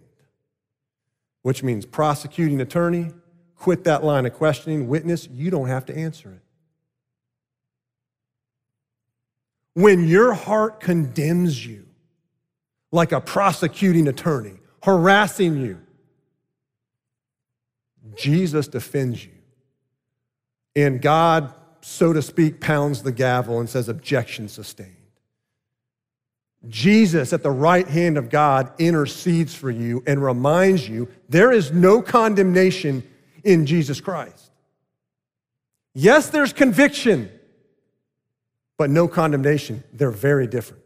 which 1.42 1.62
means 1.62 1.86
prosecuting 1.86 2.60
attorney, 2.60 3.12
quit 3.56 3.84
that 3.84 4.04
line 4.04 4.26
of 4.26 4.34
questioning. 4.34 4.88
Witness, 4.88 5.28
you 5.28 5.50
don't 5.50 5.68
have 5.68 5.86
to 5.86 5.96
answer 5.96 6.32
it. 6.32 6.40
When 9.74 10.06
your 10.06 10.34
heart 10.34 10.80
condemns 10.80 11.64
you 11.64 11.86
like 12.92 13.12
a 13.12 13.20
prosecuting 13.20 14.06
attorney, 14.08 14.58
harassing 14.84 15.56
you. 15.56 15.80
Jesus 18.14 18.68
defends 18.68 19.24
you. 19.24 19.32
And 20.76 21.00
God, 21.00 21.54
so 21.80 22.12
to 22.12 22.20
speak, 22.20 22.60
pounds 22.60 23.02
the 23.02 23.12
gavel 23.12 23.60
and 23.60 23.68
says, 23.68 23.88
Objection 23.88 24.48
sustained. 24.48 24.90
Jesus, 26.68 27.32
at 27.32 27.42
the 27.42 27.50
right 27.50 27.88
hand 27.88 28.18
of 28.18 28.28
God, 28.28 28.72
intercedes 28.78 29.54
for 29.54 29.70
you 29.70 30.02
and 30.06 30.22
reminds 30.22 30.86
you 30.86 31.08
there 31.30 31.50
is 31.50 31.72
no 31.72 32.02
condemnation 32.02 33.02
in 33.42 33.64
Jesus 33.64 34.02
Christ. 34.02 34.50
Yes, 35.94 36.28
there's 36.28 36.52
conviction, 36.52 37.30
but 38.76 38.90
no 38.90 39.08
condemnation. 39.08 39.82
They're 39.94 40.10
very 40.10 40.46
different. 40.46 40.83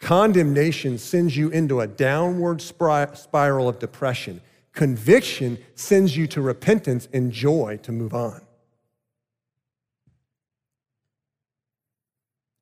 Condemnation 0.00 0.96
sends 0.98 1.36
you 1.36 1.48
into 1.48 1.80
a 1.80 1.86
downward 1.86 2.62
spiral 2.62 3.68
of 3.68 3.78
depression. 3.78 4.40
Conviction 4.72 5.58
sends 5.74 6.16
you 6.16 6.26
to 6.28 6.40
repentance 6.40 7.08
and 7.12 7.32
joy 7.32 7.78
to 7.82 7.90
move 7.90 8.14
on. 8.14 8.40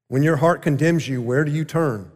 When 0.08 0.22
your 0.22 0.36
heart 0.36 0.62
condemns 0.62 1.08
you, 1.08 1.20
where 1.20 1.44
do 1.44 1.50
you 1.50 1.64
turn? 1.64 2.10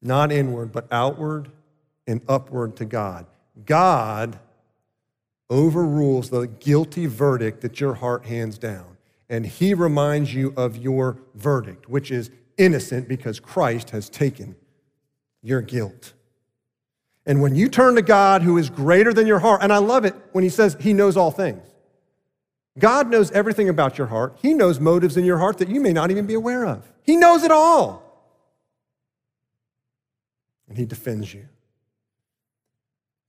Not 0.00 0.32
inward, 0.32 0.72
but 0.72 0.86
outward 0.90 1.50
and 2.06 2.22
upward 2.28 2.76
to 2.76 2.84
God. 2.84 3.26
God 3.66 4.38
overrules 5.50 6.30
the 6.30 6.46
guilty 6.46 7.06
verdict 7.06 7.60
that 7.60 7.80
your 7.80 7.94
heart 7.94 8.24
hands 8.24 8.56
down. 8.56 8.96
and 9.30 9.46
he 9.46 9.72
reminds 9.72 10.34
you 10.34 10.52
of 10.56 10.76
your 10.76 11.16
verdict, 11.36 11.88
which 11.88 12.10
is 12.10 12.30
innocent 12.60 13.08
because 13.08 13.40
Christ 13.40 13.90
has 13.90 14.10
taken 14.10 14.54
your 15.42 15.62
guilt. 15.62 16.12
And 17.26 17.40
when 17.40 17.54
you 17.54 17.68
turn 17.68 17.94
to 17.94 18.02
God, 18.02 18.42
who 18.42 18.58
is 18.58 18.70
greater 18.70 19.12
than 19.12 19.26
your 19.26 19.38
heart, 19.38 19.62
and 19.62 19.72
I 19.72 19.78
love 19.78 20.04
it 20.04 20.14
when 20.32 20.44
he 20.44 20.50
says 20.50 20.76
he 20.78 20.92
knows 20.92 21.16
all 21.16 21.30
things. 21.30 21.66
God 22.78 23.08
knows 23.08 23.30
everything 23.32 23.68
about 23.68 23.98
your 23.98 24.06
heart. 24.06 24.38
He 24.40 24.54
knows 24.54 24.78
motives 24.78 25.16
in 25.16 25.24
your 25.24 25.38
heart 25.38 25.58
that 25.58 25.68
you 25.68 25.80
may 25.80 25.92
not 25.92 26.10
even 26.10 26.26
be 26.26 26.34
aware 26.34 26.64
of. 26.66 26.90
He 27.02 27.16
knows 27.16 27.42
it 27.42 27.50
all. 27.50 28.02
And 30.68 30.78
he 30.78 30.86
defends 30.86 31.32
you. 31.34 31.48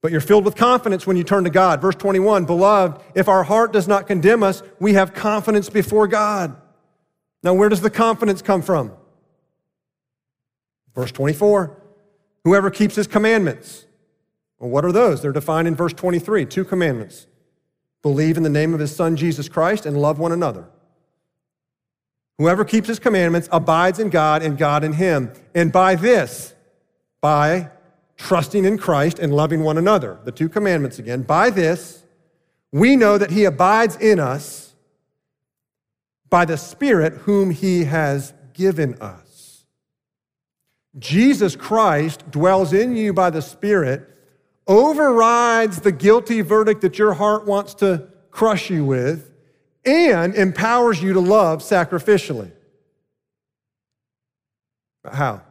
But 0.01 0.11
you're 0.11 0.21
filled 0.21 0.45
with 0.45 0.55
confidence 0.55 1.05
when 1.05 1.17
you 1.17 1.23
turn 1.23 1.43
to 1.43 1.49
God. 1.49 1.81
Verse 1.81 1.95
21 1.95 2.45
Beloved, 2.45 3.01
if 3.15 3.27
our 3.27 3.43
heart 3.43 3.71
does 3.71 3.87
not 3.87 4.07
condemn 4.07 4.43
us, 4.43 4.61
we 4.79 4.93
have 4.93 5.13
confidence 5.13 5.69
before 5.69 6.07
God. 6.07 6.55
Now, 7.43 7.53
where 7.53 7.69
does 7.69 7.81
the 7.81 7.89
confidence 7.89 8.41
come 8.41 8.61
from? 8.61 8.93
Verse 10.95 11.11
24 11.11 11.77
Whoever 12.43 12.71
keeps 12.71 12.95
his 12.95 13.07
commandments. 13.07 13.85
Well, 14.59 14.69
what 14.69 14.85
are 14.85 14.91
those? 14.91 15.21
They're 15.21 15.31
defined 15.31 15.67
in 15.67 15.75
verse 15.75 15.93
23 15.93 16.45
two 16.45 16.65
commandments 16.65 17.27
believe 18.01 18.37
in 18.37 18.43
the 18.43 18.49
name 18.49 18.73
of 18.73 18.79
his 18.79 18.95
son 18.95 19.15
Jesus 19.15 19.47
Christ 19.47 19.85
and 19.85 19.99
love 19.99 20.19
one 20.19 20.31
another. 20.31 20.65
Whoever 22.37 22.65
keeps 22.65 22.87
his 22.87 22.97
commandments 22.97 23.47
abides 23.51 23.99
in 23.99 24.09
God 24.09 24.41
and 24.41 24.57
God 24.57 24.83
in 24.83 24.93
him. 24.93 25.31
And 25.53 25.71
by 25.71 25.93
this, 25.95 26.55
by 27.21 27.69
trusting 28.17 28.65
in 28.65 28.77
Christ 28.79 29.19
and 29.19 29.33
loving 29.33 29.61
one 29.61 29.77
another, 29.77 30.19
the 30.23 30.31
two 30.31 30.49
commandments 30.49 30.97
again, 30.97 31.21
by 31.21 31.51
this, 31.51 32.03
we 32.71 32.95
know 32.95 33.17
that 33.17 33.31
he 33.31 33.45
abides 33.45 33.95
in 33.97 34.19
us 34.19 34.73
by 36.29 36.45
the 36.45 36.57
Spirit 36.57 37.13
whom 37.13 37.51
he 37.51 37.83
has 37.83 38.33
given 38.53 38.95
us. 39.01 39.30
Jesus 40.99 41.55
Christ 41.55 42.29
dwells 42.29 42.73
in 42.73 42.95
you 42.95 43.13
by 43.13 43.29
the 43.29 43.41
Spirit, 43.41 44.07
overrides 44.67 45.81
the 45.81 45.91
guilty 45.91 46.41
verdict 46.41 46.81
that 46.81 46.99
your 46.99 47.13
heart 47.13 47.45
wants 47.45 47.73
to 47.75 48.07
crush 48.29 48.69
you 48.69 48.85
with, 48.85 49.31
and 49.85 50.35
empowers 50.35 51.01
you 51.01 51.13
to 51.13 51.19
love 51.19 51.61
sacrificially. 51.61 52.51
But 55.03 55.13
How? 55.13 55.41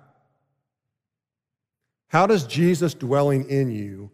How 2.09 2.27
does 2.27 2.45
Jesus 2.45 2.93
dwelling 2.93 3.49
in 3.49 3.71
you 3.71 4.11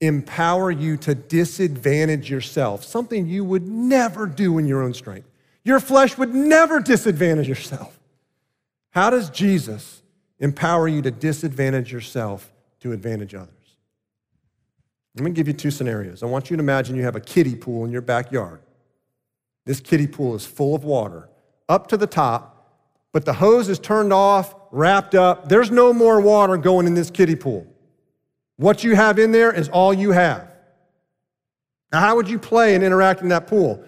empower 0.00 0.70
you 0.70 0.96
to 0.98 1.14
disadvantage 1.14 2.30
yourself? 2.30 2.84
Something 2.84 3.26
you 3.26 3.44
would 3.44 3.66
never 3.66 4.26
do 4.26 4.58
in 4.58 4.66
your 4.66 4.82
own 4.82 4.94
strength. 4.94 5.28
Your 5.64 5.80
flesh 5.80 6.16
would 6.16 6.34
never 6.34 6.78
disadvantage 6.78 7.48
yourself. 7.48 7.97
How 8.98 9.10
does 9.10 9.30
Jesus 9.30 10.02
empower 10.40 10.88
you 10.88 11.02
to 11.02 11.12
disadvantage 11.12 11.92
yourself 11.92 12.52
to 12.80 12.90
advantage 12.90 13.32
others? 13.32 13.76
Let 15.14 15.22
me 15.22 15.30
give 15.30 15.46
you 15.46 15.54
two 15.54 15.70
scenarios. 15.70 16.24
I 16.24 16.26
want 16.26 16.50
you 16.50 16.56
to 16.56 16.60
imagine 16.60 16.96
you 16.96 17.04
have 17.04 17.14
a 17.14 17.20
kiddie 17.20 17.54
pool 17.54 17.84
in 17.84 17.92
your 17.92 18.00
backyard. 18.00 18.60
This 19.66 19.78
kiddie 19.78 20.08
pool 20.08 20.34
is 20.34 20.44
full 20.44 20.74
of 20.74 20.82
water 20.82 21.28
up 21.68 21.86
to 21.90 21.96
the 21.96 22.08
top, 22.08 22.72
but 23.12 23.24
the 23.24 23.34
hose 23.34 23.68
is 23.68 23.78
turned 23.78 24.12
off, 24.12 24.52
wrapped 24.72 25.14
up. 25.14 25.48
There's 25.48 25.70
no 25.70 25.92
more 25.92 26.20
water 26.20 26.56
going 26.56 26.88
in 26.88 26.94
this 26.94 27.08
kiddie 27.08 27.36
pool. 27.36 27.68
What 28.56 28.82
you 28.82 28.96
have 28.96 29.20
in 29.20 29.30
there 29.30 29.52
is 29.52 29.68
all 29.68 29.94
you 29.94 30.10
have. 30.10 30.52
Now, 31.92 32.00
how 32.00 32.16
would 32.16 32.28
you 32.28 32.40
play 32.40 32.74
and 32.74 32.82
interact 32.82 33.20
in 33.20 33.28
that 33.28 33.46
pool? 33.46 33.84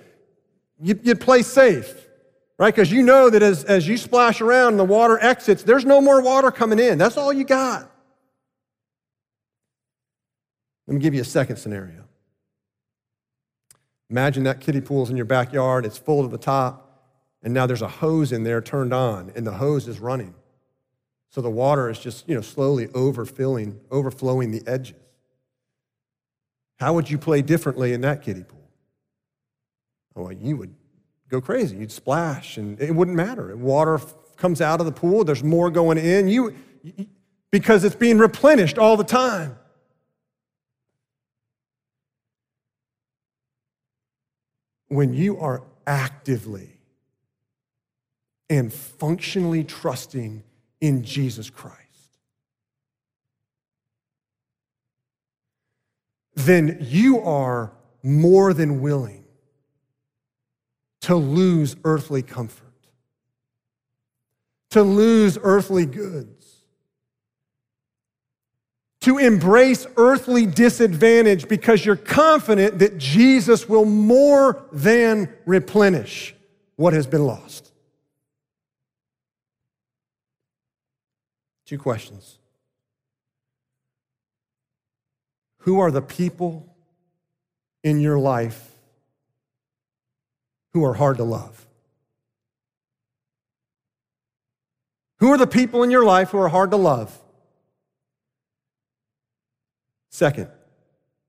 You'd, 0.81 1.21
play 1.21 1.43
safe 1.43 2.07
right? 2.61 2.75
Because 2.75 2.93
you 2.93 3.03
know 3.03 3.31
that 3.31 3.43
as, 3.43 3.65
as 3.65 3.89
you 3.89 3.97
splash 3.97 4.43
around 4.43 4.75
and 4.75 4.79
the 4.79 4.85
water 4.85 5.19
exits, 5.19 5.63
there's 5.63 5.87
no 5.87 5.99
more 5.99 6.21
water 6.21 6.51
coming 6.51 6.79
in. 6.79 6.99
That's 6.99 7.17
all 7.17 7.33
you 7.33 7.43
got. 7.43 7.91
Let 10.87 10.95
me 10.95 11.01
give 11.01 11.15
you 11.15 11.23
a 11.23 11.25
second 11.25 11.57
scenario. 11.57 12.05
Imagine 14.11 14.45
that 14.45 14.61
kiddie 14.61 14.83
pool's 14.83 15.09
in 15.09 15.17
your 15.17 15.25
backyard, 15.25 15.87
it's 15.87 15.97
full 15.97 16.23
to 16.23 16.29
the 16.29 16.37
top, 16.37 17.03
and 17.43 17.55
now 17.55 17.65
there's 17.65 17.81
a 17.81 17.89
hose 17.89 18.31
in 18.31 18.45
there 18.45 18.61
turned 18.61 18.93
on, 18.93 19.33
and 19.35 19.47
the 19.47 19.53
hose 19.53 19.89
is 19.89 19.99
running. 19.99 20.35
So 21.31 21.41
the 21.41 21.49
water 21.49 21.89
is 21.89 21.99
just, 21.99 22.29
you 22.29 22.35
know, 22.35 22.43
slowly 22.43 22.89
overfilling, 22.89 23.79
overflowing 23.91 24.51
the 24.51 24.63
edges. 24.67 24.97
How 26.79 26.93
would 26.93 27.09
you 27.09 27.17
play 27.17 27.41
differently 27.41 27.95
in 27.95 28.03
that 28.03 28.21
kiddie 28.21 28.45
pool? 28.45 28.69
Well, 30.15 30.33
you 30.33 30.59
would 30.59 30.75
go 31.31 31.41
crazy. 31.41 31.77
You'd 31.77 31.93
splash, 31.93 32.57
and 32.59 32.81
it 32.81 32.95
wouldn't 32.95 33.17
matter. 33.17 33.57
Water 33.57 34.01
comes 34.37 34.61
out 34.61 34.81
of 34.81 34.87
the 34.87 34.93
pool, 34.93 35.25
there's 35.25 35.45
more 35.45 35.71
going 35.71 35.97
in. 35.97 36.29
You, 36.29 36.55
because 37.51 37.85
it's 37.85 37.97
being 37.97 38.19
replenished 38.19 38.79
all 38.79 38.97
the 38.97 39.05
time. 39.05 39.57
When 44.89 45.15
you 45.15 45.39
are 45.39 45.63
actively 45.87 46.79
and 48.49 48.73
functionally 48.73 49.63
trusting 49.63 50.43
in 50.81 51.05
Jesus 51.05 51.49
Christ, 51.49 51.79
then 56.35 56.79
you 56.81 57.21
are 57.21 57.73
more 58.03 58.53
than 58.53 58.81
willing 58.81 59.20
to 61.03 61.17
lose 61.17 61.77
earthly 61.85 62.23
comfort, 62.23 62.67
to 64.71 64.83
lose 64.83 65.39
earthly 65.43 65.87
goods, 65.87 66.41
to 69.01 69.17
embrace 69.17 69.87
earthly 69.97 70.45
disadvantage 70.45 71.49
because 71.49 71.85
you're 71.85 71.97
confident 71.97 72.79
that 72.81 72.99
Jesus 72.99 73.69
will 73.69 73.87
more 73.87 74.63
than 74.73 75.33
replenish 75.47 76.35
what 76.77 76.93
has 76.93 77.07
been 77.07 77.25
lost. 77.25 77.73
Two 81.65 81.79
questions. 81.79 82.39
Who 85.61 85.81
are 85.81 85.91
the 85.91 86.03
people 86.03 86.75
in 87.83 88.01
your 88.01 88.19
life 88.19 88.71
who 90.73 90.85
are 90.85 90.95
hard 90.95 91.17
to 91.19 91.25
love? 91.25 91.67
Who 95.19 95.31
are 95.33 95.39
the 95.39 95.47
people 95.47 95.83
in 95.83 95.91
your 95.91 96.05
life 96.05 96.31
who 96.31 96.39
are 96.39 96.49
hard 96.49 96.71
to 96.71 96.77
love? 96.77 97.17
Second, 100.09 100.49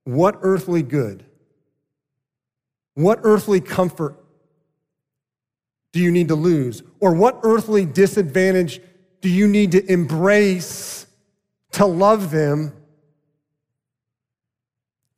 what 0.04 0.38
earthly 0.42 0.82
good, 0.82 1.24
what 2.94 3.20
earthly 3.22 3.60
comfort 3.60 4.16
do 5.92 6.00
you 6.00 6.10
need 6.10 6.28
to 6.28 6.34
lose? 6.34 6.82
Or 7.00 7.14
what 7.14 7.40
earthly 7.42 7.84
disadvantage 7.84 8.80
do 9.20 9.28
you 9.28 9.46
need 9.46 9.72
to 9.72 9.92
embrace 9.92 11.06
to 11.72 11.86
love 11.86 12.30
them? 12.30 12.72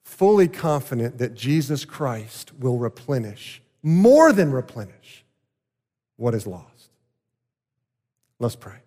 Fully 0.03 0.49
confident 0.49 1.19
that 1.19 1.35
Jesus 1.35 1.85
Christ 1.85 2.53
will 2.59 2.79
replenish 2.79 3.63
more 3.85 4.33
than 4.33 4.51
replenish 4.51 5.25
what 6.17 6.35
is 6.35 6.47
lost. 6.47 6.89
Let's 8.41 8.57
pray. 8.57 8.79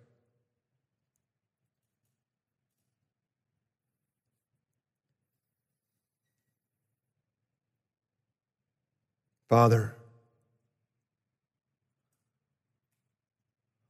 Father, 9.48 9.94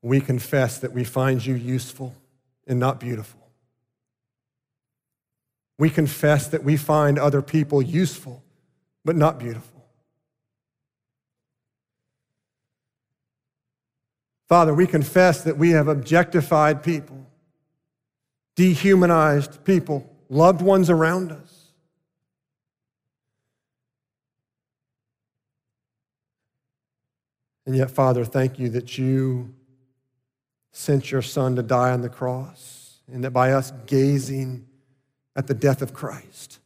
we 0.03 0.21
confess 0.21 0.79
that 0.79 0.93
we 0.93 1.05
find 1.05 1.45
you 1.45 1.55
useful 1.55 2.15
and 2.67 2.79
not 2.79 3.01
beautiful. 3.01 3.41
We 5.79 5.89
confess 5.89 6.49
that 6.49 6.63
we 6.63 6.77
find 6.77 7.19
other 7.19 7.41
people 7.41 7.81
useful 7.81 8.43
but 9.05 9.17
not 9.17 9.39
beautiful. 9.39 9.78
Father, 14.49 14.73
we 14.73 14.87
confess 14.87 15.45
that 15.45 15.59
we 15.59 15.71
have 15.71 15.89
objectified 15.89 16.83
people, 16.83 17.27
dehumanized 18.57 19.63
people, 19.65 20.11
loved 20.31 20.63
ones 20.63 20.89
around 20.89 21.31
us. 21.31 21.55
And 27.67 27.77
yet, 27.77 27.91
Father, 27.91 28.25
thank 28.25 28.59
you 28.59 28.71
that 28.71 28.97
you 28.97 29.55
sent 30.73 31.11
your 31.11 31.21
Son 31.21 31.55
to 31.57 31.63
die 31.63 31.91
on 31.91 32.01
the 32.01 32.09
cross, 32.09 33.01
and 33.13 33.23
that 33.25 33.33
by 33.33 33.53
us 33.53 33.73
gazing 33.85 34.67
at 35.37 35.47
the 35.47 35.55
death 35.55 35.83
of 35.83 35.93
Christ 35.93 36.61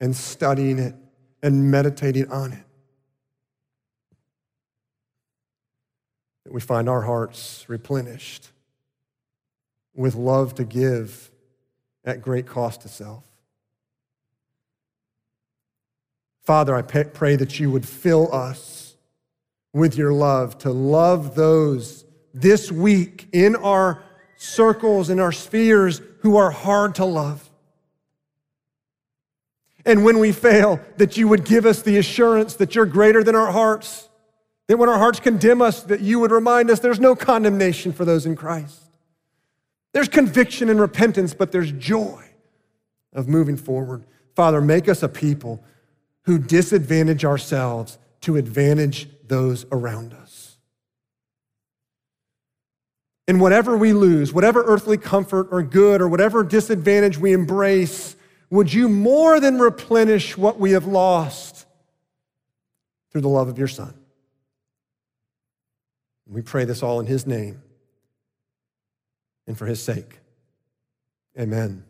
and 0.00 0.14
studying 0.14 0.78
it 0.78 0.94
and 1.42 1.70
meditating 1.72 2.30
on 2.30 2.52
it, 2.52 2.64
we 6.54 6.60
find 6.60 6.88
our 6.88 7.02
hearts 7.02 7.64
replenished 7.66 8.50
with 9.92 10.14
love 10.14 10.54
to 10.54 10.62
give 10.62 11.32
at 12.04 12.22
great 12.22 12.46
cost 12.46 12.82
to 12.82 12.88
self. 12.88 13.24
Father, 16.44 16.76
I 16.76 16.82
pray 16.82 17.34
that 17.34 17.58
you 17.58 17.72
would 17.72 17.84
fill 17.84 18.32
us 18.32 18.94
with 19.72 19.96
your 19.96 20.12
love 20.12 20.56
to 20.58 20.70
love 20.70 21.34
those 21.34 22.04
this 22.32 22.70
week 22.70 23.26
in 23.32 23.56
our 23.56 24.04
circles, 24.36 25.10
in 25.10 25.18
our 25.18 25.32
spheres 25.32 26.00
who 26.20 26.36
are 26.36 26.52
hard 26.52 26.94
to 26.94 27.04
love. 27.04 27.50
And 29.84 30.04
when 30.04 30.20
we 30.20 30.30
fail, 30.30 30.78
that 30.98 31.16
you 31.16 31.26
would 31.26 31.44
give 31.44 31.66
us 31.66 31.82
the 31.82 31.96
assurance 31.96 32.54
that 32.54 32.76
you're 32.76 32.86
greater 32.86 33.24
than 33.24 33.34
our 33.34 33.50
hearts, 33.50 34.08
that 34.68 34.78
when 34.78 34.88
our 34.88 34.98
hearts 34.98 35.20
condemn 35.20 35.60
us, 35.60 35.82
that 35.84 36.00
you 36.00 36.20
would 36.20 36.30
remind 36.30 36.70
us 36.70 36.80
there's 36.80 37.00
no 37.00 37.14
condemnation 37.14 37.92
for 37.92 38.04
those 38.04 38.26
in 38.26 38.36
Christ. 38.36 38.80
There's 39.92 40.08
conviction 40.08 40.68
and 40.68 40.80
repentance, 40.80 41.34
but 41.34 41.52
there's 41.52 41.70
joy 41.72 42.24
of 43.12 43.28
moving 43.28 43.56
forward. 43.56 44.04
Father, 44.34 44.60
make 44.60 44.88
us 44.88 45.02
a 45.02 45.08
people 45.08 45.62
who 46.22 46.38
disadvantage 46.38 47.24
ourselves 47.24 47.98
to 48.22 48.36
advantage 48.36 49.08
those 49.26 49.66
around 49.70 50.14
us. 50.14 50.56
And 53.28 53.40
whatever 53.40 53.76
we 53.76 53.92
lose, 53.92 54.32
whatever 54.32 54.62
earthly 54.64 54.98
comfort 54.98 55.48
or 55.50 55.62
good 55.62 56.00
or 56.00 56.08
whatever 56.08 56.42
disadvantage 56.42 57.16
we 57.16 57.32
embrace, 57.32 58.16
would 58.50 58.72
you 58.72 58.88
more 58.88 59.40
than 59.40 59.58
replenish 59.58 60.36
what 60.36 60.58
we 60.58 60.72
have 60.72 60.86
lost 60.86 61.66
through 63.10 63.22
the 63.22 63.28
love 63.28 63.48
of 63.48 63.58
your 63.58 63.68
Son? 63.68 63.94
We 66.26 66.42
pray 66.42 66.64
this 66.64 66.82
all 66.82 67.00
in 67.00 67.06
his 67.06 67.26
name 67.26 67.62
and 69.46 69.56
for 69.56 69.66
his 69.66 69.82
sake. 69.82 70.20
Amen. 71.38 71.84